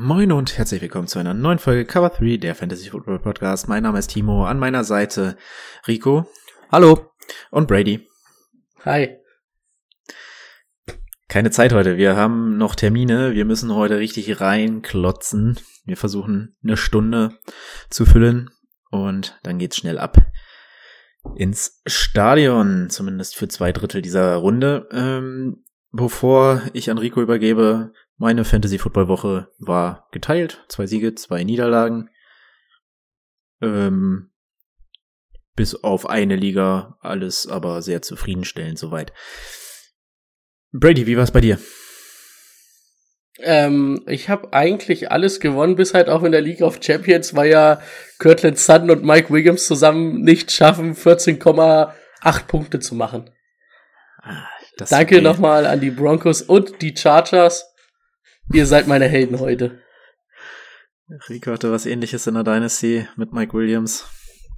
[0.00, 3.66] Moin und herzlich willkommen zu einer neuen Folge Cover 3 der Fantasy Football Podcast.
[3.66, 5.36] Mein Name ist Timo, an meiner Seite
[5.88, 6.30] Rico.
[6.70, 7.10] Hallo.
[7.50, 8.06] Und Brady.
[8.84, 9.16] Hi.
[11.26, 15.58] Keine Zeit heute, wir haben noch Termine, wir müssen heute richtig reinklotzen.
[15.84, 17.36] Wir versuchen eine Stunde
[17.90, 18.50] zu füllen
[18.92, 20.16] und dann geht's schnell ab
[21.34, 24.88] ins Stadion, zumindest für zwei Drittel dieser Runde.
[24.92, 30.64] Ähm, bevor ich an Rico übergebe, meine Fantasy-Football-Woche war geteilt.
[30.68, 32.10] Zwei Siege, zwei Niederlagen.
[33.62, 34.30] Ähm,
[35.54, 39.12] bis auf eine Liga, alles aber sehr zufriedenstellend soweit.
[40.72, 41.58] Brady, wie war's bei dir?
[43.40, 47.50] Ähm, ich habe eigentlich alles gewonnen, bis halt auch in der League of Champions, weil
[47.50, 47.80] ja
[48.18, 53.30] Kirtland Sutton und Mike Williams zusammen nicht schaffen, 14,8 Punkte zu machen.
[54.22, 54.48] Ah,
[54.90, 57.67] Danke nochmal an die Broncos und die Chargers.
[58.52, 59.78] Ihr seid meine Helden heute.
[61.28, 64.06] Rico hatte was ähnliches in der Dynasty mit Mike Williams.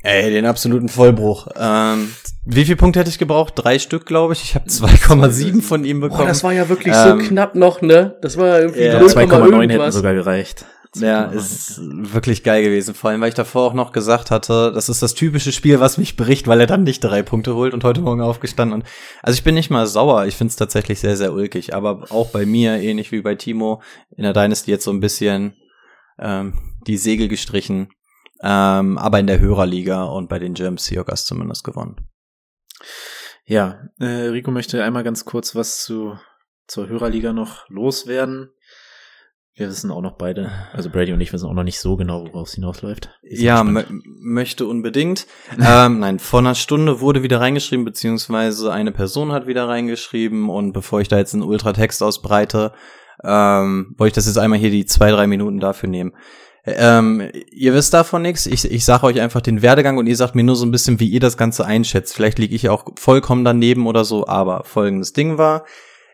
[0.03, 1.49] Ey, den absoluten Vollbruch.
[1.57, 2.11] Ähm,
[2.45, 3.53] wie viel Punkte hätte ich gebraucht?
[3.57, 4.43] Drei Stück, glaube ich.
[4.43, 6.21] Ich habe 2,7 von ihm bekommen.
[6.21, 8.17] Boah, das war ja wirklich ähm, so knapp noch, ne?
[8.23, 10.65] Das war ja irgendwie ja, 2,9 hätten sogar gereicht.
[10.97, 12.95] Ja, ist wirklich geil gewesen.
[12.95, 15.99] Vor allem, weil ich davor auch noch gesagt hatte, das ist das typische Spiel, was
[15.99, 18.81] mich bricht, weil er dann nicht drei Punkte holt und heute Morgen aufgestanden.
[18.81, 18.89] Und
[19.23, 20.27] also ich bin nicht mal sauer.
[20.27, 21.75] Ich finde es tatsächlich sehr, sehr ulkig.
[21.75, 23.83] Aber auch bei mir, ähnlich wie bei Timo,
[24.17, 25.55] in der Dynasty jetzt so ein bisschen
[26.19, 26.55] ähm,
[26.87, 27.91] die Segel gestrichen.
[28.43, 32.09] Ähm, aber in der Hörerliga und bei den German Seahawks zumindest gewonnen.
[33.45, 36.17] Ja, äh, Rico möchte einmal ganz kurz was zu
[36.71, 38.51] zur Hörerliga noch loswerden.
[39.55, 42.25] Wir wissen auch noch beide, also Brady und ich wissen auch noch nicht so genau,
[42.25, 43.11] worauf es hinausläuft.
[43.23, 45.27] Ja, möchte unbedingt.
[45.61, 50.73] ähm, nein, vor einer Stunde wurde wieder reingeschrieben, beziehungsweise eine Person hat wieder reingeschrieben und
[50.73, 52.73] bevor ich da jetzt einen Ultratext ausbreite,
[53.25, 56.15] ähm, wollte ich das jetzt einmal hier die zwei, drei Minuten dafür nehmen.
[56.65, 58.47] Ähm, ihr wisst davon nichts.
[58.47, 61.01] Ich, ich sage euch einfach den Werdegang und ihr sagt mir nur so ein bisschen,
[61.01, 62.15] wie ihr das Ganze einschätzt.
[62.15, 65.65] Vielleicht liege ich auch vollkommen daneben oder so, aber folgendes Ding war,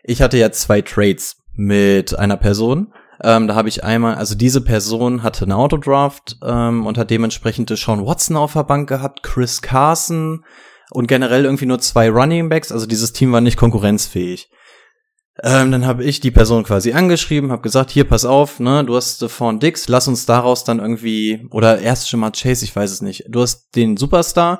[0.03, 2.93] ich hatte ja zwei Trades mit einer Person
[3.23, 7.69] ähm, da habe ich einmal, also diese Person hatte einen Autodraft ähm, und hat dementsprechend
[7.77, 10.43] Sean Watson auf der Bank gehabt, Chris Carson
[10.91, 12.71] und generell irgendwie nur zwei Running Backs.
[12.71, 14.49] Also dieses Team war nicht konkurrenzfähig.
[15.43, 18.95] Ähm, dann habe ich die Person quasi angeschrieben, habe gesagt, hier, pass auf, ne, du
[18.95, 22.91] hast Stephon Dix, lass uns daraus dann irgendwie, oder erst schon mal Chase, ich weiß
[22.91, 23.25] es nicht.
[23.29, 24.59] Du hast den Superstar,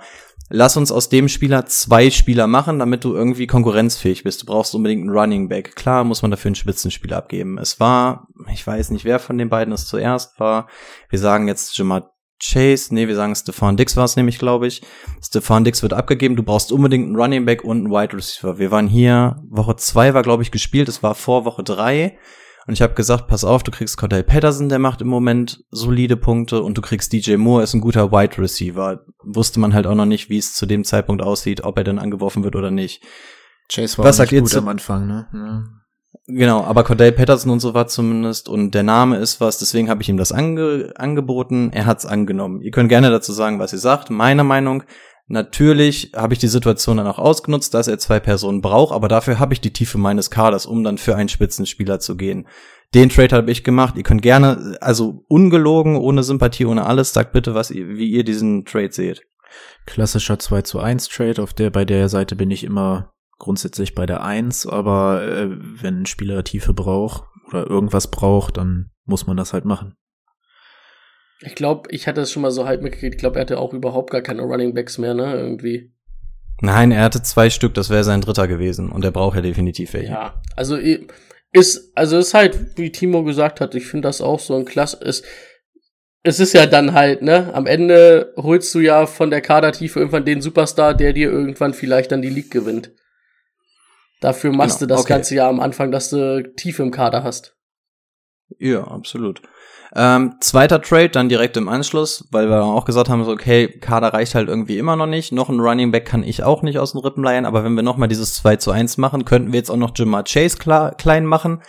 [0.50, 4.44] lass uns aus dem Spieler zwei Spieler machen, damit du irgendwie konkurrenzfähig bist.
[4.44, 5.76] Du brauchst unbedingt einen Running Back.
[5.76, 7.58] Klar muss man dafür einen Spitzenspieler abgeben.
[7.58, 10.68] Es war, ich weiß nicht, wer von den beiden es zuerst war.
[11.10, 12.12] Wir sagen jetzt Jamar
[12.42, 14.82] Chase, nee, wir sagen Stefan Dix war es nämlich, glaube ich.
[15.22, 18.60] Stefan Dix wird abgegeben, du brauchst unbedingt einen Running Back und einen Wide Receiver.
[18.60, 22.18] Wir waren hier, Woche zwei war, glaube ich, gespielt, es war vor Woche drei.
[22.68, 26.18] Und ich habe gesagt, pass auf, du kriegst Cordell Patterson, der macht im Moment solide
[26.18, 29.06] Punkte und du kriegst DJ Moore, ist ein guter Wide Receiver.
[29.24, 31.98] Wusste man halt auch noch nicht, wie es zu dem Zeitpunkt aussieht, ob er denn
[31.98, 33.02] angeworfen wird oder nicht.
[33.72, 35.28] Chase war Was sagt gut am Anfang, ne?
[35.34, 35.64] Ja.
[36.28, 40.02] Genau, aber Cordell Patterson und so war zumindest und der Name ist was, deswegen habe
[40.02, 41.72] ich ihm das ange angeboten.
[41.74, 42.62] Er hat's angenommen.
[42.62, 44.10] Ihr könnt gerne dazu sagen, was ihr sagt.
[44.10, 44.84] Meine Meinung,
[45.30, 49.40] Natürlich habe ich die Situation dann auch ausgenutzt, dass er zwei Personen braucht, aber dafür
[49.40, 52.48] habe ich die Tiefe meines Kaders, um dann für einen Spitzenspieler zu gehen.
[52.94, 53.96] Den Trade habe ich gemacht.
[53.98, 58.24] Ihr könnt gerne, also ungelogen, ohne Sympathie, ohne alles, sagt bitte, was ihr, wie ihr
[58.24, 59.24] diesen Trade seht.
[59.86, 64.06] Klassischer 2 zu 1 Trade, auf der, bei der Seite bin ich immer grundsätzlich bei
[64.06, 69.38] der 1, aber äh, wenn ein Spieler Tiefe braucht oder irgendwas braucht, dann muss man
[69.38, 69.96] das halt machen.
[71.42, 73.16] Ich glaube, ich hatte es schon mal so halb mitgekriegt.
[73.16, 75.36] Ich glaube, er hatte auch überhaupt gar keine Running Backs mehr, ne?
[75.36, 75.94] Irgendwie.
[76.62, 79.94] Nein, er hatte zwei Stück, das wäre sein dritter gewesen und er braucht ja definitiv
[79.94, 80.12] welche.
[80.12, 80.76] Ja, also
[81.52, 84.98] ist, also ist halt, wie Timo gesagt hat, ich finde das auch so ein klasse,
[85.04, 85.24] ist,
[86.24, 90.26] es ist ja dann halt, ne, am Ende holst du ja von der Kadertiefe irgendwann
[90.26, 92.92] den Superstar, der dir irgendwann vielleicht dann die League gewinnt.
[94.20, 95.14] Dafür machst genau, du das okay.
[95.14, 97.56] ganze Jahr am Anfang, dass du Tiefe im Kader hast.
[98.60, 99.42] Ja, absolut.
[99.96, 104.14] Ähm, zweiter Trade dann direkt im Anschluss, weil wir auch gesagt haben, so, okay, Kader
[104.14, 105.32] reicht halt irgendwie immer noch nicht.
[105.32, 107.84] Noch ein Running Back kann ich auch nicht aus den Rippen leihen, aber wenn wir
[107.84, 111.26] nochmal dieses 2 zu 1 machen, könnten wir jetzt auch noch Jamar Chase klar, klein
[111.26, 111.62] machen.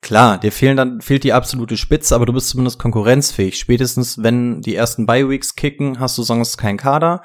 [0.00, 3.58] Klar, dir fehlen dann, fehlt die absolute Spitze, aber du bist zumindest konkurrenzfähig.
[3.58, 7.22] Spätestens, wenn die ersten Bye-Weeks kicken, hast du sonst keinen Kader.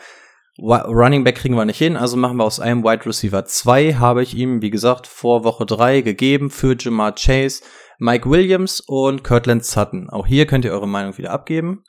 [0.61, 4.21] Running Back kriegen wir nicht hin, also machen wir aus einem Wide Receiver 2, habe
[4.21, 7.63] ich ihm, wie gesagt, vor Woche 3 gegeben für Jamar Chase,
[7.97, 10.09] Mike Williams und Kirtland Sutton.
[10.09, 11.83] Auch hier könnt ihr eure Meinung wieder abgeben.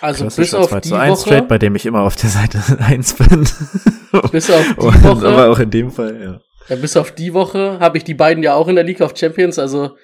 [0.00, 2.30] Also bis auf 2 die zu 1 Trade, Woche, bei dem ich immer auf der
[2.30, 3.46] Seite 1 bin.
[4.32, 6.40] bis auf die Und, Woche, aber auch in dem Fall, ja.
[6.74, 9.12] ja, bis auf die Woche habe ich die beiden ja auch in der League of
[9.14, 9.96] Champions, also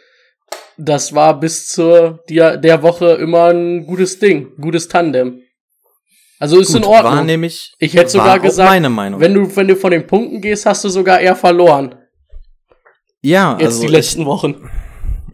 [0.77, 5.41] das war bis zur der, der Woche immer ein gutes Ding, gutes Tandem.
[6.39, 7.27] Also ist in Gut, War Ordnung.
[7.27, 9.21] nämlich, Ich hätte sogar war gesagt, meine Meinung.
[9.21, 11.95] Wenn du, wenn du von den Punkten gehst, hast du sogar eher verloren.
[13.23, 14.69] ja, Jetzt also die ich, letzten Wochen.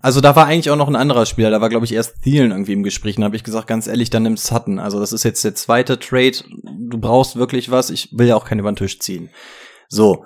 [0.00, 2.50] Also da war eigentlich auch noch ein anderer Spieler, da war glaube ich erst Thielen
[2.50, 4.80] irgendwie im Gespräch, und habe ich gesagt, ganz ehrlich, dann nimm Sutton.
[4.80, 6.32] Also das ist jetzt der zweite Trade,
[6.62, 9.30] du brauchst wirklich was, ich will ja auch keinen über den Tisch ziehen.
[9.88, 10.24] So,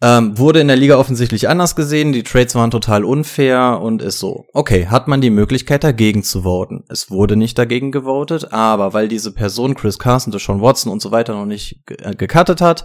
[0.00, 4.20] ähm, wurde in der Liga offensichtlich anders gesehen, die Trades waren total unfair und ist
[4.20, 4.46] so.
[4.52, 6.84] Okay, hat man die Möglichkeit dagegen zu voten.
[6.88, 11.10] Es wurde nicht dagegen gewotet, aber weil diese Person, Chris Carson, Deshaun Watson und so
[11.10, 12.84] weiter noch nicht ge äh, gecuttet hat,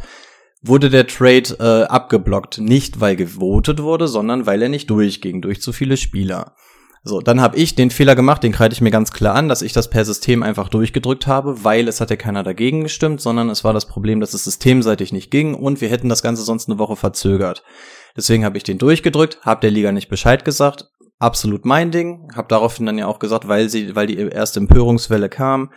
[0.63, 2.57] wurde der Trade äh, abgeblockt.
[2.59, 6.55] Nicht, weil gewotet wurde, sondern weil er nicht durchging, durch zu viele Spieler.
[7.05, 9.61] So, dann habe ich den Fehler gemacht, den kreide ich mir ganz klar an, dass
[9.61, 13.49] ich das per System einfach durchgedrückt habe, weil es hat ja keiner dagegen gestimmt, sondern
[13.49, 16.69] es war das Problem, dass es systemseitig nicht ging und wir hätten das Ganze sonst
[16.69, 17.63] eine Woche verzögert.
[18.15, 20.85] Deswegen habe ich den durchgedrückt, habe der Liga nicht Bescheid gesagt,
[21.19, 25.27] absolut mein Ding, habe daraufhin dann ja auch gesagt, weil sie, weil die erste Empörungswelle
[25.27, 25.73] kam,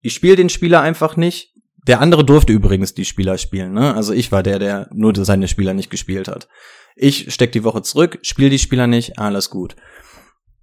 [0.00, 1.52] ich spiele den Spieler einfach nicht.
[1.86, 3.94] Der andere durfte übrigens die Spieler spielen, ne?
[3.94, 6.48] Also ich war der, der nur seine Spieler nicht gespielt hat.
[6.94, 9.76] Ich steck die Woche zurück, spiele die Spieler nicht, alles gut.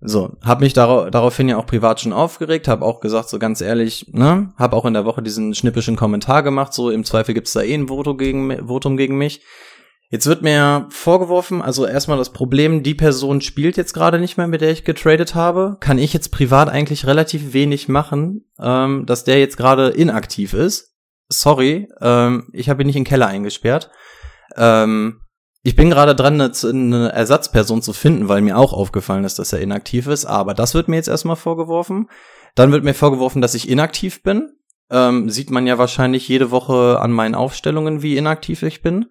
[0.01, 3.59] So, habe mich darauf, daraufhin ja auch privat schon aufgeregt, habe auch gesagt, so ganz
[3.59, 7.51] ehrlich, ne, habe auch in der Woche diesen schnippischen Kommentar gemacht, so im Zweifel gibt's
[7.51, 9.41] da eh ein Voto gegen, Votum gegen mich.
[10.11, 14.47] Jetzt wird mir vorgeworfen, also erstmal das Problem, die Person spielt jetzt gerade nicht mehr,
[14.47, 15.77] mit der ich getradet habe.
[15.81, 20.95] Kann ich jetzt privat eigentlich relativ wenig machen, ähm, dass der jetzt gerade inaktiv ist.
[21.27, 23.91] Sorry, ähm, ich habe ihn nicht in den Keller eingesperrt.
[24.55, 25.21] Ähm,
[25.61, 29.59] ich bin gerade dran, eine, Ersatzperson zu finden, weil mir auch aufgefallen ist, dass er
[29.59, 30.25] inaktiv ist.
[30.25, 32.09] Aber das wird mir jetzt erstmal vorgeworfen.
[32.55, 34.53] Dann wird mir vorgeworfen, dass ich inaktiv bin.
[34.89, 39.07] Ähm, sieht man ja wahrscheinlich jede Woche an meinen Aufstellungen, wie inaktiv ich bin.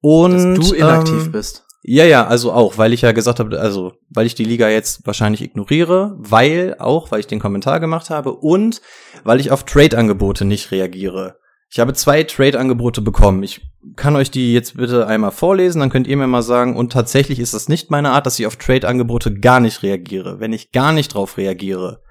[0.00, 1.64] Und Dass du inaktiv ähm, bist.
[1.82, 5.06] ja, ja, also auch, weil ich ja gesagt habe, also weil ich die Liga jetzt
[5.06, 8.82] wahrscheinlich ignoriere, weil auch, weil ich den Kommentar gemacht habe und
[9.24, 11.38] weil ich auf Trade-Angebote nicht reagiere.
[11.72, 13.42] Ich habe zwei Trade-Angebote bekommen.
[13.42, 13.62] Ich
[13.96, 17.38] kann euch die jetzt bitte einmal vorlesen, dann könnt ihr mir mal sagen, und tatsächlich
[17.38, 20.38] ist das nicht meine Art, dass ich auf Trade-Angebote gar nicht reagiere.
[20.38, 22.02] Wenn ich gar nicht drauf reagiere,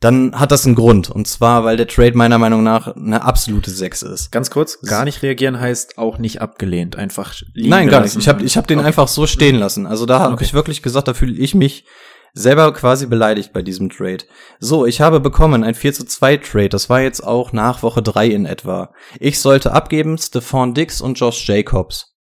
[0.00, 1.08] dann hat das einen Grund.
[1.08, 4.30] Und zwar, weil der Trade meiner Meinung nach eine absolute Sechs ist.
[4.30, 8.12] Ganz kurz, gar nicht reagieren heißt auch nicht abgelehnt, einfach liegen Nein, gar nicht.
[8.12, 8.18] gelassen.
[8.20, 8.88] Ich habe ich hab den Okay.
[8.88, 9.86] einfach so stehen lassen.
[9.86, 10.44] Also da habe Okay.
[10.44, 11.86] ich wirklich gesagt, da fühle ich mich
[12.32, 14.24] selber quasi beleidigt bei diesem Trade.
[14.58, 16.68] So, ich habe bekommen ein 4 zu 2 Trade.
[16.70, 18.92] Das war jetzt auch nach Woche 3 in etwa.
[19.20, 22.16] Ich sollte abgeben Stephon Dix und Josh Jacobs.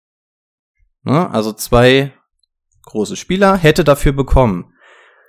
[1.04, 1.30] Ne?
[1.32, 2.14] Also zwei
[2.84, 4.74] große Spieler hätte dafür bekommen.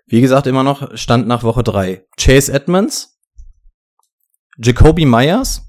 [0.07, 2.05] Wie gesagt, immer noch Stand nach Woche 3.
[2.17, 3.21] Chase Edmonds,
[4.59, 5.63] Jacoby Myers,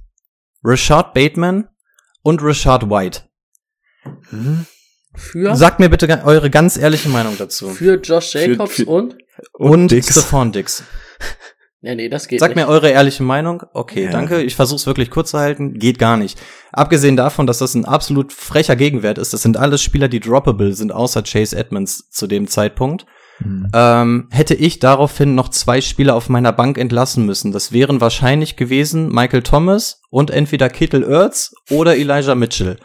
[0.64, 1.70] Rashad Bateman
[2.24, 3.30] und Rashad White.
[4.30, 4.66] Hm?
[5.14, 7.70] Für, Sagt mir bitte eure ganz ehrliche Meinung dazu.
[7.70, 9.18] für Josh Jacobs für- und?
[9.54, 10.12] Und, Dix.
[10.12, 10.84] Stephon Dix.
[11.84, 12.64] Ja, nee, das geht Sagt nicht.
[12.64, 13.64] mir eure ehrliche Meinung.
[13.74, 14.12] Okay, Ja.
[14.12, 14.44] danke.
[14.44, 15.80] Ich versuche es wirklich kurz zu halten.
[15.80, 16.40] Geht gar nicht.
[16.72, 20.74] Abgesehen davon, dass das ein absolut frecher Gegenwert ist, das sind alles Spieler, die droppable
[20.74, 23.08] sind, außer Chase Edmonds zu dem Zeitpunkt.
[23.40, 23.68] Hm.
[23.74, 27.52] Ähm, hätte ich daraufhin noch zwei Spieler auf meiner Bank entlassen müssen.
[27.52, 32.78] Das wären wahrscheinlich gewesen Michael Thomas und entweder Kittle Ertz oder Elijah Mitchell.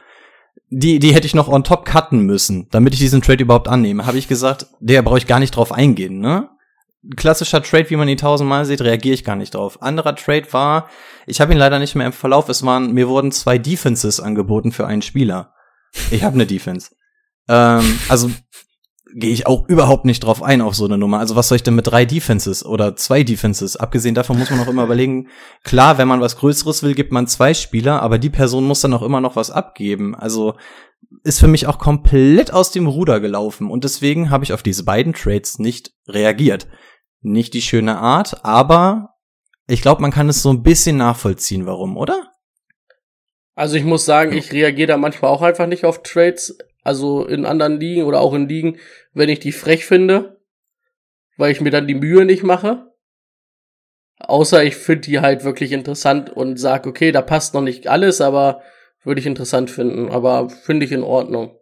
[0.78, 4.04] Die, die hätte ich noch on top cutten müssen, damit ich diesen Trade überhaupt annehme.
[4.04, 6.50] Habe ich gesagt, der brauche ich gar nicht drauf eingehen, ne?
[7.16, 9.80] Klassischer Trade, wie man ihn tausendmal sieht, reagiere ich gar nicht drauf.
[9.80, 10.90] Anderer Trade war,
[11.26, 14.70] ich habe ihn leider nicht mehr im Verlauf, es waren, mir wurden zwei Defenses angeboten
[14.70, 15.54] für einen Spieler.
[16.10, 16.90] Ich habe eine Defense.
[17.48, 18.30] Ähm, also
[19.14, 21.18] gehe ich auch überhaupt nicht drauf ein auf so eine Nummer.
[21.18, 23.76] Also was soll ich denn mit drei Defenses oder zwei Defenses?
[23.76, 25.28] Abgesehen davon muss man auch immer überlegen,
[25.64, 28.94] klar, wenn man was Größeres will, gibt man zwei Spieler, aber die Person muss dann
[28.94, 30.14] auch immer noch was abgeben.
[30.14, 30.54] Also
[31.22, 34.84] ist für mich auch komplett aus dem Ruder gelaufen und deswegen habe ich auf diese
[34.84, 36.66] beiden Trades nicht reagiert.
[37.20, 39.14] Nicht die schöne Art, aber
[39.68, 42.30] ich glaube, man kann es so ein bisschen nachvollziehen, warum, oder?
[43.54, 47.44] Also ich muss sagen, ich reagiere da manchmal auch einfach nicht auf Trades, also in
[47.44, 48.78] anderen Ligen oder auch in Ligen,
[49.12, 50.40] wenn ich die frech finde,
[51.36, 52.92] weil ich mir dann die Mühe nicht mache.
[54.18, 58.20] Außer ich finde die halt wirklich interessant und sag, okay, da passt noch nicht alles,
[58.20, 58.62] aber
[59.04, 61.58] würde ich interessant finden, aber finde ich in Ordnung.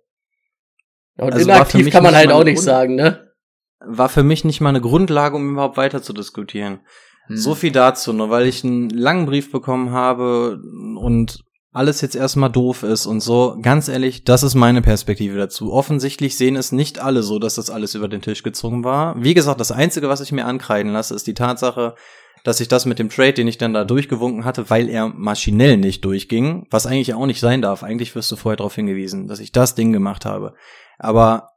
[1.16, 3.32] Und Also war für inaktiv mich kann man nicht halt auch nicht Grund- sagen, ne?
[3.80, 6.80] War für mich nicht mal eine Grundlage, um überhaupt weiter zu diskutieren.
[7.26, 7.36] Hm.
[7.36, 10.58] So viel dazu, nur weil ich einen langen Brief bekommen habe
[10.98, 13.58] und alles jetzt erstmal doof ist und so.
[13.60, 15.72] Ganz ehrlich, das ist meine Perspektive dazu.
[15.72, 19.16] Offensichtlich sehen es nicht alle so, dass das alles über den Tisch gezogen war.
[19.22, 21.96] Wie gesagt, das Einzige, was ich mir ankreiden lasse, ist die Tatsache,
[22.44, 25.76] dass ich das mit dem Trade, den ich dann da durchgewunken hatte, weil er maschinell
[25.76, 27.82] nicht durchging, was eigentlich auch nicht sein darf.
[27.82, 30.54] Eigentlich wirst du vorher darauf hingewiesen, dass ich das Ding gemacht habe.
[30.98, 31.48] Aber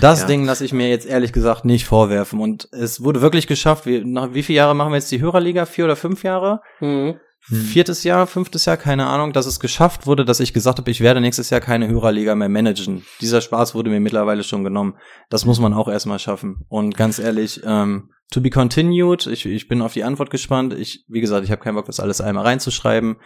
[0.00, 0.26] das Ja.
[0.26, 2.38] Ding lasse ich mir jetzt ehrlich gesagt nicht vorwerfen.
[2.38, 3.86] Und es wurde wirklich geschafft.
[3.86, 5.66] Wie, nach wie viele Jahre machen wir jetzt die Hörerliga?
[5.66, 6.60] Vier oder fünf Jahre?
[6.80, 7.18] Mhm.
[7.48, 7.60] Hm.
[7.60, 11.00] Viertes Jahr, fünftes Jahr, keine Ahnung, dass es geschafft wurde, dass ich gesagt habe, ich
[11.00, 13.04] werde nächstes Jahr keine Hörerliga mehr managen.
[13.20, 14.96] Dieser Spaß wurde mir mittlerweile schon genommen.
[15.28, 16.64] Das muss man auch erstmal schaffen.
[16.68, 19.26] Und ganz ehrlich, ähm, to be continued.
[19.26, 20.72] Ich, ich bin auf die Antwort gespannt.
[20.74, 23.16] Ich, wie gesagt, ich habe keinen Bock, das alles einmal reinzuschreiben.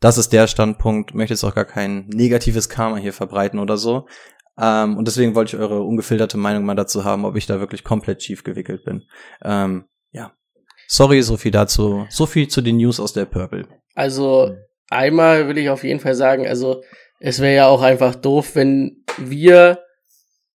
[0.00, 1.14] Das ist der Standpunkt.
[1.14, 4.06] Möchte jetzt auch gar kein negatives Karma hier verbreiten oder so.
[4.58, 7.84] Ähm, und deswegen wollte ich eure ungefilterte Meinung mal dazu haben, ob ich da wirklich
[7.84, 9.04] komplett schief gewickelt bin.
[9.42, 10.32] Ähm, ja.
[10.92, 12.06] Sorry, so viel dazu.
[12.10, 13.66] So viel zu den News aus der Purple.
[13.94, 14.54] Also
[14.90, 16.82] einmal will ich auf jeden Fall sagen, also
[17.18, 19.82] es wäre ja auch einfach doof, wenn wir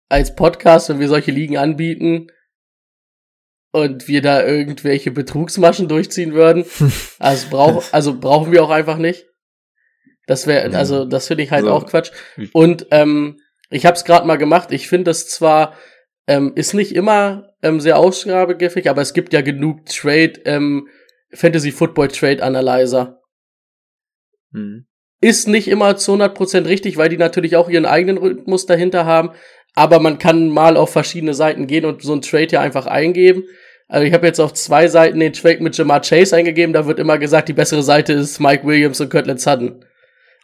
[0.09, 2.27] als Podcast, wenn wir solche Ligen anbieten
[3.71, 6.65] und wir da irgendwelche Betrugsmaschen durchziehen würden.
[7.17, 9.25] Also, brauch, also brauchen wir auch einfach nicht.
[10.27, 12.11] Das wäre, also das finde ich halt Also, auch Quatsch.
[12.53, 13.39] Und ähm,
[13.71, 14.71] ich habe es gerade mal gemacht.
[14.71, 15.73] Ich finde das zwar
[16.27, 20.87] ähm, ist nicht immer ähm, sehr ausgabegriffig, aber es gibt ja genug Trade ähm,
[21.33, 23.21] Fantasy Football Trade Analyzer.
[24.53, 24.85] Hm.
[25.19, 29.31] Ist nicht immer zu 100% richtig, weil die natürlich auch ihren eigenen Rhythmus dahinter haben.
[29.73, 33.43] Aber man kann mal auf verschiedene Seiten gehen und so einen Trade ja einfach eingeben.
[33.87, 36.73] Also ich habe jetzt auf zwei Seiten den Trade mit Jamar Chase eingegeben.
[36.73, 39.83] Da wird immer gesagt, die bessere Seite ist Mike Williams und Cortland Sutton.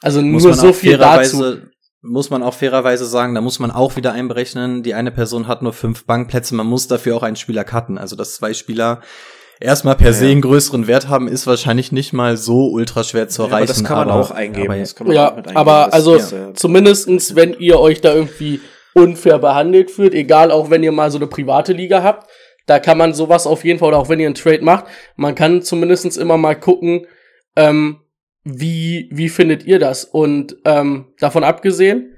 [0.01, 1.37] Also Muss nur man so viel dazu.
[1.37, 1.71] fairerweise,
[2.05, 5.61] muss man auch fairerweise sagen, da muss man auch wieder einberechnen, die eine Person hat
[5.61, 7.97] nur fünf Bankplätze, man muss dafür auch einen Spieler cutten.
[7.97, 8.99] Also dass zwei Spieler
[9.61, 10.31] erstmal per Ja, se ja.
[10.31, 13.63] einen größeren Wert haben, ist wahrscheinlich nicht mal so ultra schwer zu Ja, erreichen.
[13.63, 14.69] aber das kann man aber- auch eingeben.
[14.71, 15.57] aber- das kann man Ja, auch mit eingeben.
[15.57, 18.59] aber Das also ist, äh, zumindestens, wenn ihr euch da irgendwie
[18.93, 22.29] unfair behandelt fühlt, egal auch wenn ihr mal so eine private Liga habt,
[22.65, 25.35] da kann man sowas auf jeden Fall, oder auch wenn ihr einen Trade macht, man
[25.35, 27.07] kann zumindestens immer mal gucken,
[27.55, 27.99] ähm,
[28.43, 30.03] wie, wie findet ihr das?
[30.05, 32.09] Und ähm, davon abgesehen,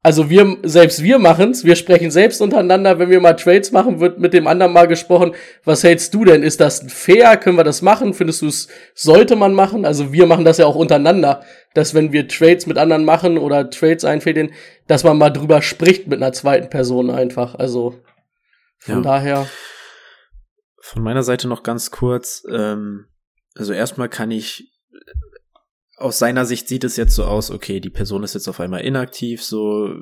[0.00, 4.18] also wir, selbst wir machen's, wir sprechen selbst untereinander, wenn wir mal Trades machen, wird
[4.18, 6.42] mit dem anderen mal gesprochen, was hältst du denn?
[6.44, 7.36] Ist das fair?
[7.36, 8.14] Können wir das machen?
[8.14, 9.84] Findest du es, sollte man machen?
[9.84, 11.42] Also wir machen das ja auch untereinander,
[11.74, 14.52] dass wenn wir Trades mit anderen machen oder Trades einfädeln,
[14.86, 17.56] dass man mal drüber spricht mit einer zweiten Person einfach.
[17.56, 18.00] Also
[18.78, 19.00] von Ja.
[19.02, 19.46] daher.
[20.80, 22.44] Von meiner Seite noch ganz kurz.
[22.50, 23.06] Ähm,
[23.56, 24.70] also erstmal kann ich
[25.98, 28.80] aus seiner Sicht sieht es jetzt so aus, okay, die Person ist jetzt auf einmal
[28.80, 29.94] inaktiv, so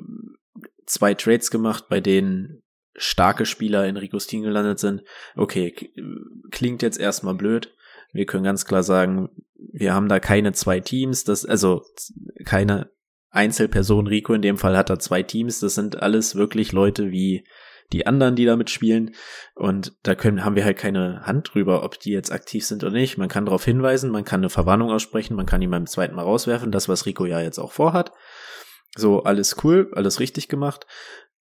[0.85, 2.61] zwei Trades gemacht, bei denen
[2.95, 5.03] starke Spieler in Ricos Team gelandet sind.
[5.35, 5.73] Okay,
[6.51, 7.73] klingt jetzt erstmal blöd.
[8.11, 11.83] Wir können ganz klar sagen, wir haben da keine zwei Teams, das, also
[12.45, 12.89] keine
[13.29, 14.07] Einzelperson.
[14.07, 15.59] Rico in dem Fall hat da zwei Teams.
[15.59, 17.45] Das sind alles wirklich Leute wie
[17.93, 19.15] die anderen, die damit spielen.
[19.55, 22.93] Und da können, haben wir halt keine Hand drüber, ob die jetzt aktiv sind oder
[22.93, 23.17] nicht.
[23.17, 26.23] Man kann darauf hinweisen, man kann eine Verwarnung aussprechen, man kann ihn beim zweiten Mal
[26.23, 26.71] rauswerfen.
[26.71, 28.11] Das, was Rico ja jetzt auch vorhat.
[28.95, 30.85] So, alles cool, alles richtig gemacht.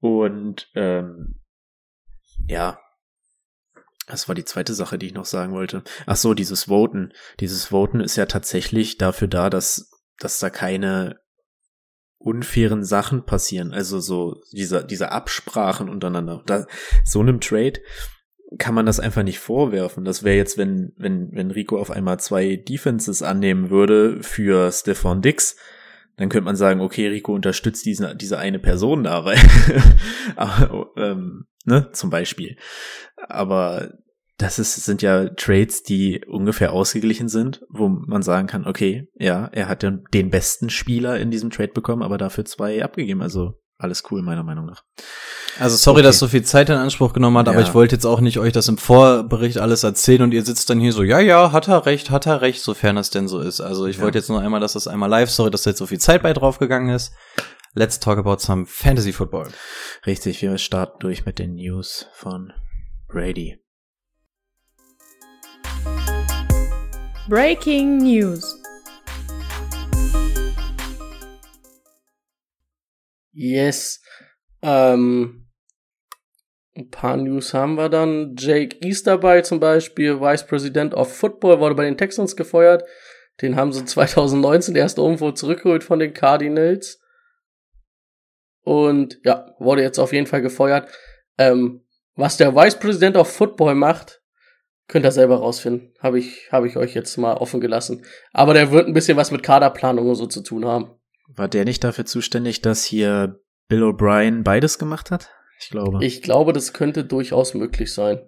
[0.00, 1.40] Und ähm,
[2.48, 2.78] ja,
[4.06, 5.82] das war die zweite Sache, die ich noch sagen wollte.
[6.06, 7.12] Ach so, dieses Voten.
[7.40, 11.20] Dieses Voten ist ja tatsächlich dafür da, dass, dass da keine
[12.24, 13.72] unfairen Sachen passieren.
[13.72, 16.42] Also so diese, diese Absprachen untereinander.
[16.46, 16.66] Da,
[17.04, 17.80] so einem Trade
[18.58, 20.04] kann man das einfach nicht vorwerfen.
[20.04, 25.22] Das wäre jetzt, wenn, wenn, wenn Rico auf einmal zwei Defenses annehmen würde für Stefan
[25.22, 25.56] Dix,
[26.16, 29.38] dann könnte man sagen, okay, Rico unterstützt diese, diese eine Person da, weil,
[30.36, 32.56] aber, ähm, ne, zum Beispiel.
[33.28, 33.90] Aber
[34.38, 39.48] das ist, sind ja Trades, die ungefähr ausgeglichen sind, wo man sagen kann, okay, ja,
[39.52, 43.22] er hat den, den besten Spieler in diesem Trade bekommen, aber dafür zwei abgegeben.
[43.22, 44.82] Also alles cool, meiner Meinung nach.
[45.60, 46.06] Also sorry, Okay.
[46.06, 47.66] dass so viel Zeit in Anspruch genommen hat, aber Ja.
[47.66, 50.80] ich wollte jetzt auch nicht euch das im Vorbericht alles erzählen und ihr sitzt dann
[50.80, 53.60] hier so, ja, ja, hat er recht, hat er recht, sofern das denn so ist.
[53.60, 54.02] Also ich Ja.
[54.02, 56.22] wollte jetzt nur einmal, dass das einmal live, sorry, dass da jetzt so viel Zeit
[56.22, 57.12] bei draufgegangen ist.
[57.74, 59.48] Let's talk about some Fantasy Football.
[60.06, 62.52] Richtig, wir starten durch mit den News von
[63.08, 63.58] Brady.
[67.26, 68.62] Breaking News.
[73.32, 74.02] Yes.
[74.60, 75.46] Ähm,
[76.76, 78.36] ein paar News haben wir dann.
[78.36, 82.84] Jake Easterby zum Beispiel, Vice President of Football, wurde bei den Texans gefeuert.
[83.40, 87.00] Den haben sie 2019 erst irgendwo zurückgeholt von den Cardinals.
[88.64, 90.90] und ja, wurde jetzt auf jeden Fall gefeuert.
[91.38, 94.23] Ähm, was der Vice President of Football macht,
[94.88, 95.94] könnt ihr selber rausfinden.
[96.00, 98.04] Habe ich, hab ich euch jetzt mal offen gelassen.
[98.32, 100.90] Aber der wird ein bisschen was mit Kaderplanung und so zu tun haben.
[101.28, 105.30] War der nicht dafür zuständig, dass hier Bill O'Brien beides gemacht hat?
[105.60, 106.04] Ich glaube.
[106.04, 108.20] Ich glaube, das könnte durchaus möglich sein.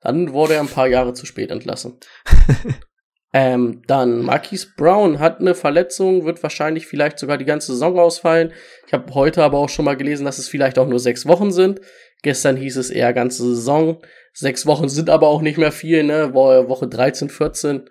[0.00, 1.98] Dann wurde er ein paar Jahre zu spät entlassen.
[3.32, 8.52] ähm, dann Marquise Brown hat eine Verletzung, wird wahrscheinlich vielleicht sogar die ganze Saison ausfallen.
[8.86, 11.50] Ich habe heute aber auch schon mal gelesen, dass es vielleicht auch nur sechs Wochen
[11.50, 11.80] sind.
[12.24, 13.98] Gestern hieß es eher ganze Saison.
[14.32, 16.32] Sechs Wochen sind aber auch nicht mehr viel, ne?
[16.32, 17.82] Woche 13, 14.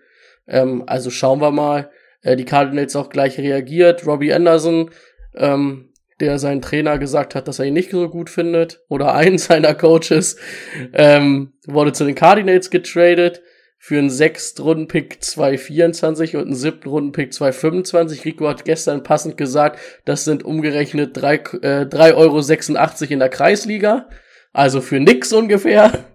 [0.47, 1.91] Ähm, also schauen wir mal.
[2.23, 4.07] Äh, die Cardinals auch gleich reagiert.
[4.07, 4.89] Robbie Anderson,
[5.35, 9.37] ähm, der seinen Trainer gesagt hat, dass er ihn nicht so gut findet, oder einen
[9.37, 10.37] seiner Coaches,
[10.93, 13.43] ähm, wurde zu den Cardinals getradet
[13.85, 18.23] für einen Sechstrunden-Pick 224 und einen siebten Runden-Pick 225.
[18.23, 24.07] Rico hat gestern passend gesagt, das sind umgerechnet 3,86 äh, 3,86 Euro in der Kreisliga.
[24.53, 26.05] Also für nix ungefähr.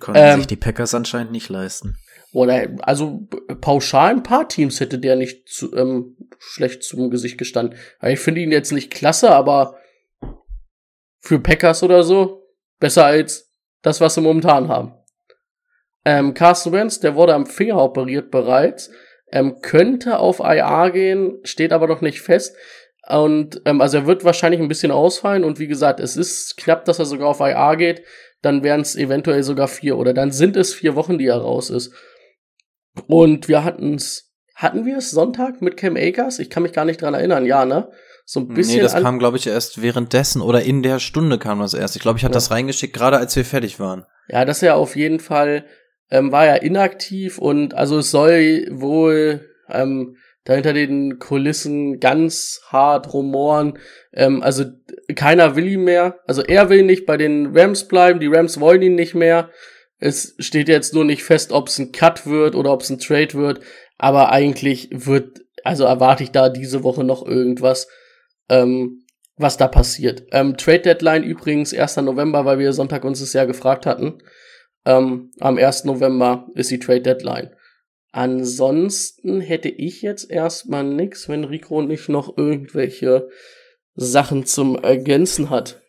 [0.00, 1.98] Konnten ähm, sich die Packers anscheinend nicht leisten.
[2.32, 3.28] Oder also
[3.60, 7.78] pauschal ein paar Teams hätte der nicht zu, ähm, schlecht zum Gesicht gestanden.
[8.02, 9.76] Ich finde ihn jetzt nicht klasse, aber
[11.20, 12.46] für Packers oder so
[12.80, 14.94] besser als das, was sie momentan haben.
[16.04, 18.90] Ähm, Carsten Wentz, der wurde am Finger operiert bereits,
[19.32, 22.56] ähm, könnte auf IA gehen, steht aber noch nicht fest.
[23.08, 26.84] Und ähm, also er wird wahrscheinlich ein bisschen ausfallen und wie gesagt, es ist knapp,
[26.84, 28.02] dass er sogar auf IA geht.
[28.42, 31.70] Dann wären es eventuell sogar vier oder dann sind es vier Wochen, die er raus
[31.70, 31.92] ist.
[33.06, 36.38] Und wir hatten es, hatten wir es Sonntag mit Cam Akers?
[36.38, 37.90] Ich kann mich gar nicht dran erinnern, ja, ne?
[38.26, 38.76] So ein bisschen.
[38.76, 41.96] Nee, das kam, glaube ich, erst währenddessen oder in der Stunde kam das erst.
[41.96, 42.36] Ich glaube, ich hatte ja.
[42.36, 44.06] das reingeschickt, gerade als wir fertig waren.
[44.28, 45.66] Ja, das ist ja auf jeden Fall,
[46.10, 52.60] ähm, war ja inaktiv und also es soll wohl ähm, da hinter den Kulissen ganz
[52.68, 53.78] hart rumoren.
[54.12, 54.64] Ähm, also
[55.14, 56.20] keiner will ihn mehr.
[56.26, 59.50] Also er will nicht bei den Rams bleiben, die Rams wollen ihn nicht mehr.
[59.98, 62.98] Es steht jetzt nur nicht fest, ob es ein Cut wird oder ob es ein
[62.98, 63.60] Trade wird.
[63.96, 67.88] Aber eigentlich wird, also erwarte ich da diese Woche noch irgendwas,
[68.50, 70.24] ähm, was da passiert.
[70.32, 71.96] Ähm, Trade Deadline übrigens 1.
[71.98, 74.18] November, weil wir Sonntag uns das ja gefragt hatten.
[74.84, 75.84] Ähm, am 1.
[75.84, 77.54] November ist die Trade Deadline.
[78.12, 83.28] Ansonsten hätte ich jetzt erstmal nix, wenn Rico nicht noch irgendwelche
[83.96, 85.82] Sachen zum Ergänzen hat.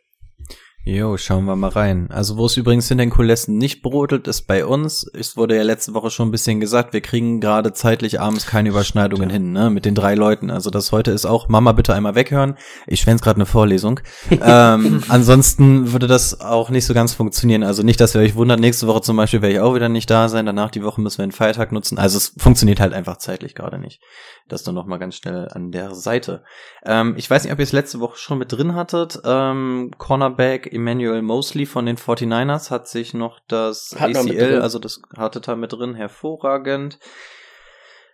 [0.88, 2.12] Jo, schauen wir mal rein.
[2.12, 5.10] Also wo es übrigens in den Kulissen nicht brodelt, ist bei uns.
[5.16, 8.70] Es wurde ja letzte Woche schon ein bisschen gesagt, wir kriegen gerade zeitlich abends keine
[8.70, 10.52] Überschneidungen hin, ne, mit den drei Leuten.
[10.52, 12.56] Also das heute ist auch, Mama bitte einmal weghören.
[12.86, 14.00] Ich schwänze gerade eine Vorlesung.
[14.30, 17.64] ähm, ansonsten würde das auch nicht so ganz funktionieren.
[17.64, 20.12] Also nicht, dass ihr euch wundert, nächste Woche zum Beispiel werde ich auch wieder nicht
[20.12, 20.46] da sein.
[20.46, 21.98] Danach die Woche müssen wir einen Feiertag nutzen.
[21.98, 24.02] Also es funktioniert halt einfach zeitlich gerade nicht.
[24.48, 26.44] Das nur noch mal ganz schnell an der Seite.
[26.86, 29.20] Ähm, ich weiß nicht, ob ihr es letzte Woche schon mit drin hattet.
[29.26, 35.02] Ähm, Cornerback Emmanuel Mosley von den 49ers hat sich noch das hat ACL, also das
[35.18, 37.00] hatte da mit drin, hervorragend.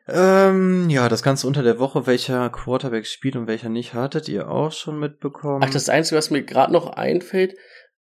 [0.07, 4.49] Ähm, ja, das Ganze unter der Woche, welcher Quarterback spielt und welcher nicht, hattet ihr
[4.49, 5.63] auch schon mitbekommen?
[5.63, 7.55] Ach, das Einzige, was mir gerade noch einfällt,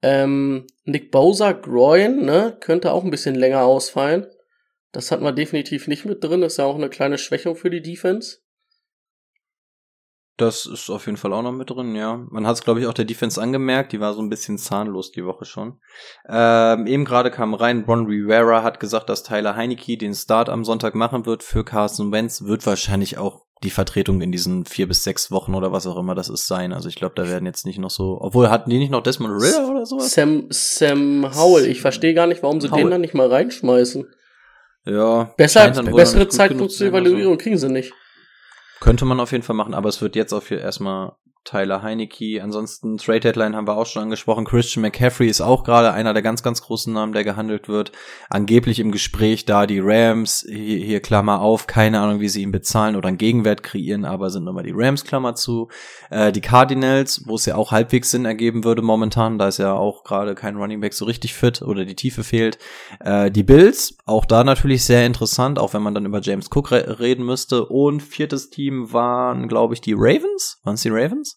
[0.02, 4.26] ähm, Nick Bowser Groin, ne, könnte auch ein bisschen länger ausfallen.
[4.96, 7.82] Das hat man definitiv nicht mit drin, ist ja auch eine kleine Schwächung für die
[7.82, 8.38] Defense.
[10.38, 12.24] Das ist auf jeden Fall auch noch mit drin, ja.
[12.30, 15.12] Man hat es, glaube ich, auch der Defense angemerkt, die war so ein bisschen zahnlos
[15.12, 15.80] die Woche schon.
[16.26, 20.64] Ähm, eben gerade kam rein, Ron Rivera hat gesagt, dass Tyler Heineke den Start am
[20.64, 25.04] Sonntag machen wird für Carson Wentz, wird wahrscheinlich auch die Vertretung in diesen vier bis
[25.04, 26.72] sechs Wochen oder was auch immer das ist sein.
[26.72, 29.42] Also ich glaube, da werden jetzt nicht noch so, obwohl hatten die nicht noch Desmond
[29.42, 30.11] Ritter oder sowas?
[30.11, 32.85] Sam, Sam Howell, ich verstehe gar nicht, warum sie Howell.
[32.85, 34.06] den dann nicht mal reinschmeißen.
[34.87, 35.25] Ja.
[35.37, 37.92] Besser, bessere Zeitpunkt zur Evaluierung kriegen sie nicht.
[38.81, 41.12] Könnte man auf jeden Fall machen, aber es wird jetzt auch hier erstmal
[41.46, 42.42] Tyler Heinecke.
[42.42, 44.44] Ansonsten Trade Deadline haben wir auch schon angesprochen.
[44.44, 47.92] Christian McCaffrey ist auch gerade einer der ganz, ganz großen Namen, der gehandelt wird.
[48.28, 52.52] Angeblich im Gespräch da die Rams, hier, hier Klammer auf, keine Ahnung, wie sie ihn
[52.52, 55.68] bezahlen oder einen Gegenwert kreieren, aber sind nochmal die Rams Klammer zu.
[56.11, 59.72] Äh, die Cardinals, wo es ja auch halbwegs Sinn ergeben würde momentan, da ist ja
[59.72, 62.59] auch gerade kein Running Back so richtig fit oder die Tiefe fehlt.
[63.00, 66.72] Äh, die Bills, auch da natürlich sehr interessant, auch wenn man dann über James Cook
[66.72, 67.66] re reden müsste.
[67.66, 70.59] Und viertes Team waren, glaube ich, die Ravens.
[70.64, 71.36] Waren es die Ravens?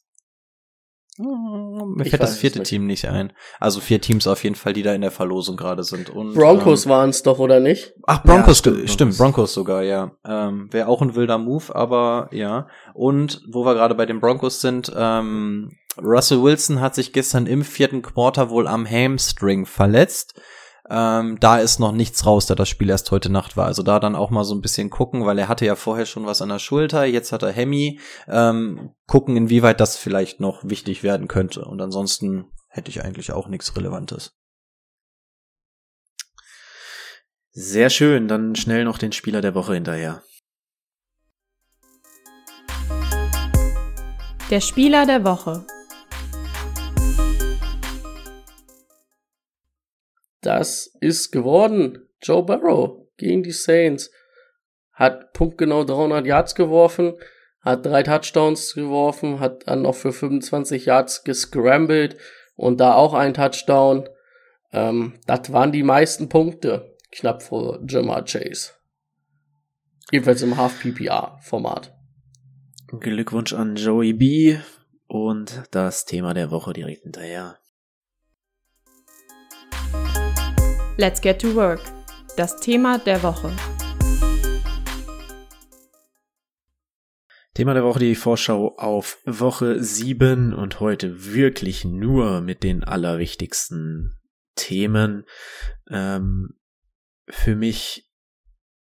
[1.22, 2.70] Mir fällt das vierte nicht.
[2.70, 3.34] Team nicht ein.
[3.60, 6.10] Also vier Teams auf jeden Fall, die da in der Verlosung gerade sind.
[6.10, 7.94] Und, Broncos ähm, waren es doch, oder nicht?
[8.08, 10.12] Ach, Broncos, ja, stimmt, stimmt, Broncos sogar, ja.
[10.26, 12.68] Ähm, Wäre auch ein wilder Move, aber ja.
[12.94, 17.66] Und wo wir gerade bei den Broncos sind, ähm, Russell Wilson hat sich gestern im
[17.66, 20.40] vierten Quarter wohl am Hamstring verletzt.
[20.90, 23.66] Ähm, da ist noch nichts raus, da das Spiel erst heute Nacht war.
[23.66, 26.26] Also da dann auch mal so ein bisschen gucken, weil er hatte ja vorher schon
[26.26, 28.00] was an der Schulter, jetzt hat er Hemi.
[28.28, 31.66] Ähm, gucken, inwieweit das vielleicht noch wichtig werden könnte.
[31.66, 34.36] Und ansonsten hätte ich eigentlich auch nichts Relevantes.
[37.52, 40.24] Sehr schön, dann schnell noch den Spieler der Woche hinterher.
[44.50, 45.66] Der Spieler der Woche.
[50.42, 52.08] Das ist geworden.
[52.22, 54.12] Joe Burrow gegen die Saints.
[54.94, 57.14] Hat punktgenau 300 Yards geworfen,
[57.62, 62.18] hat drei Touchdowns geworfen, hat dann noch für 25 Yards gescrambled
[62.56, 64.10] und da auch ein Touchdown.
[64.74, 68.72] Ähm, das waren die meisten Punkte, knapp vor Jamar Chase.
[70.12, 71.96] Jedenfalls im Half-PPR-Format.
[73.00, 74.58] Glückwunsch an Joey B.
[75.08, 77.58] Und das Thema der Woche direkt hinterher.
[81.00, 81.80] Let's get to work.
[82.36, 83.56] Das Thema der Woche.
[87.54, 94.20] Thema der Woche die Vorschau auf Woche 7 und heute wirklich nur mit den allerwichtigsten
[94.56, 95.24] Themen.
[95.90, 96.60] Ähm,
[97.30, 98.12] für mich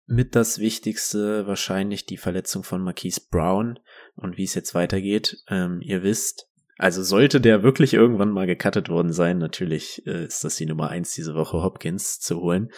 [0.07, 3.79] mit das Wichtigste wahrscheinlich die Verletzung von Marquise Brown
[4.17, 5.45] und wie es jetzt weitergeht.
[5.47, 6.50] Ähm, ihr wisst,
[6.81, 10.89] also sollte der wirklich irgendwann mal gecuttet worden sein, natürlich äh, ist das die Nummer
[10.89, 12.73] eins diese Woche, Hopkins zu holen.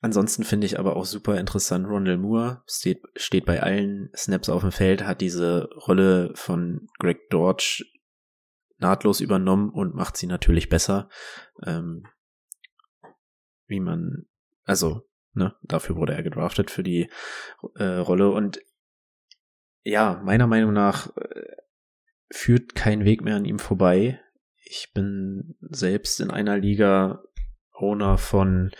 [0.00, 4.62] Ansonsten finde ich aber auch super interessant, Rondell Moore steht, steht bei allen Snaps auf
[4.62, 7.84] dem Feld, hat diese Rolle von Greg Dortch
[8.78, 11.08] nahtlos übernommen und macht sie natürlich besser.
[11.64, 12.02] Ähm,
[13.68, 14.26] wie man,
[14.64, 17.08] also, ne, dafür wurde er gedraftet für die
[17.76, 18.60] äh, Rolle und
[19.84, 21.60] ja, meiner Meinung nach äh,
[22.30, 24.20] führt kein Weg mehr an ihm vorbei.
[24.64, 27.22] Ich bin selbst in einer Liga
[27.74, 28.70] Owner von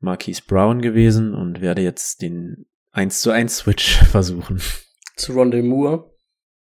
[0.00, 4.60] Marquise Brown gewesen und werde jetzt den 1 zu 1 Switch versuchen.
[5.16, 6.10] Zu Rondé Moore.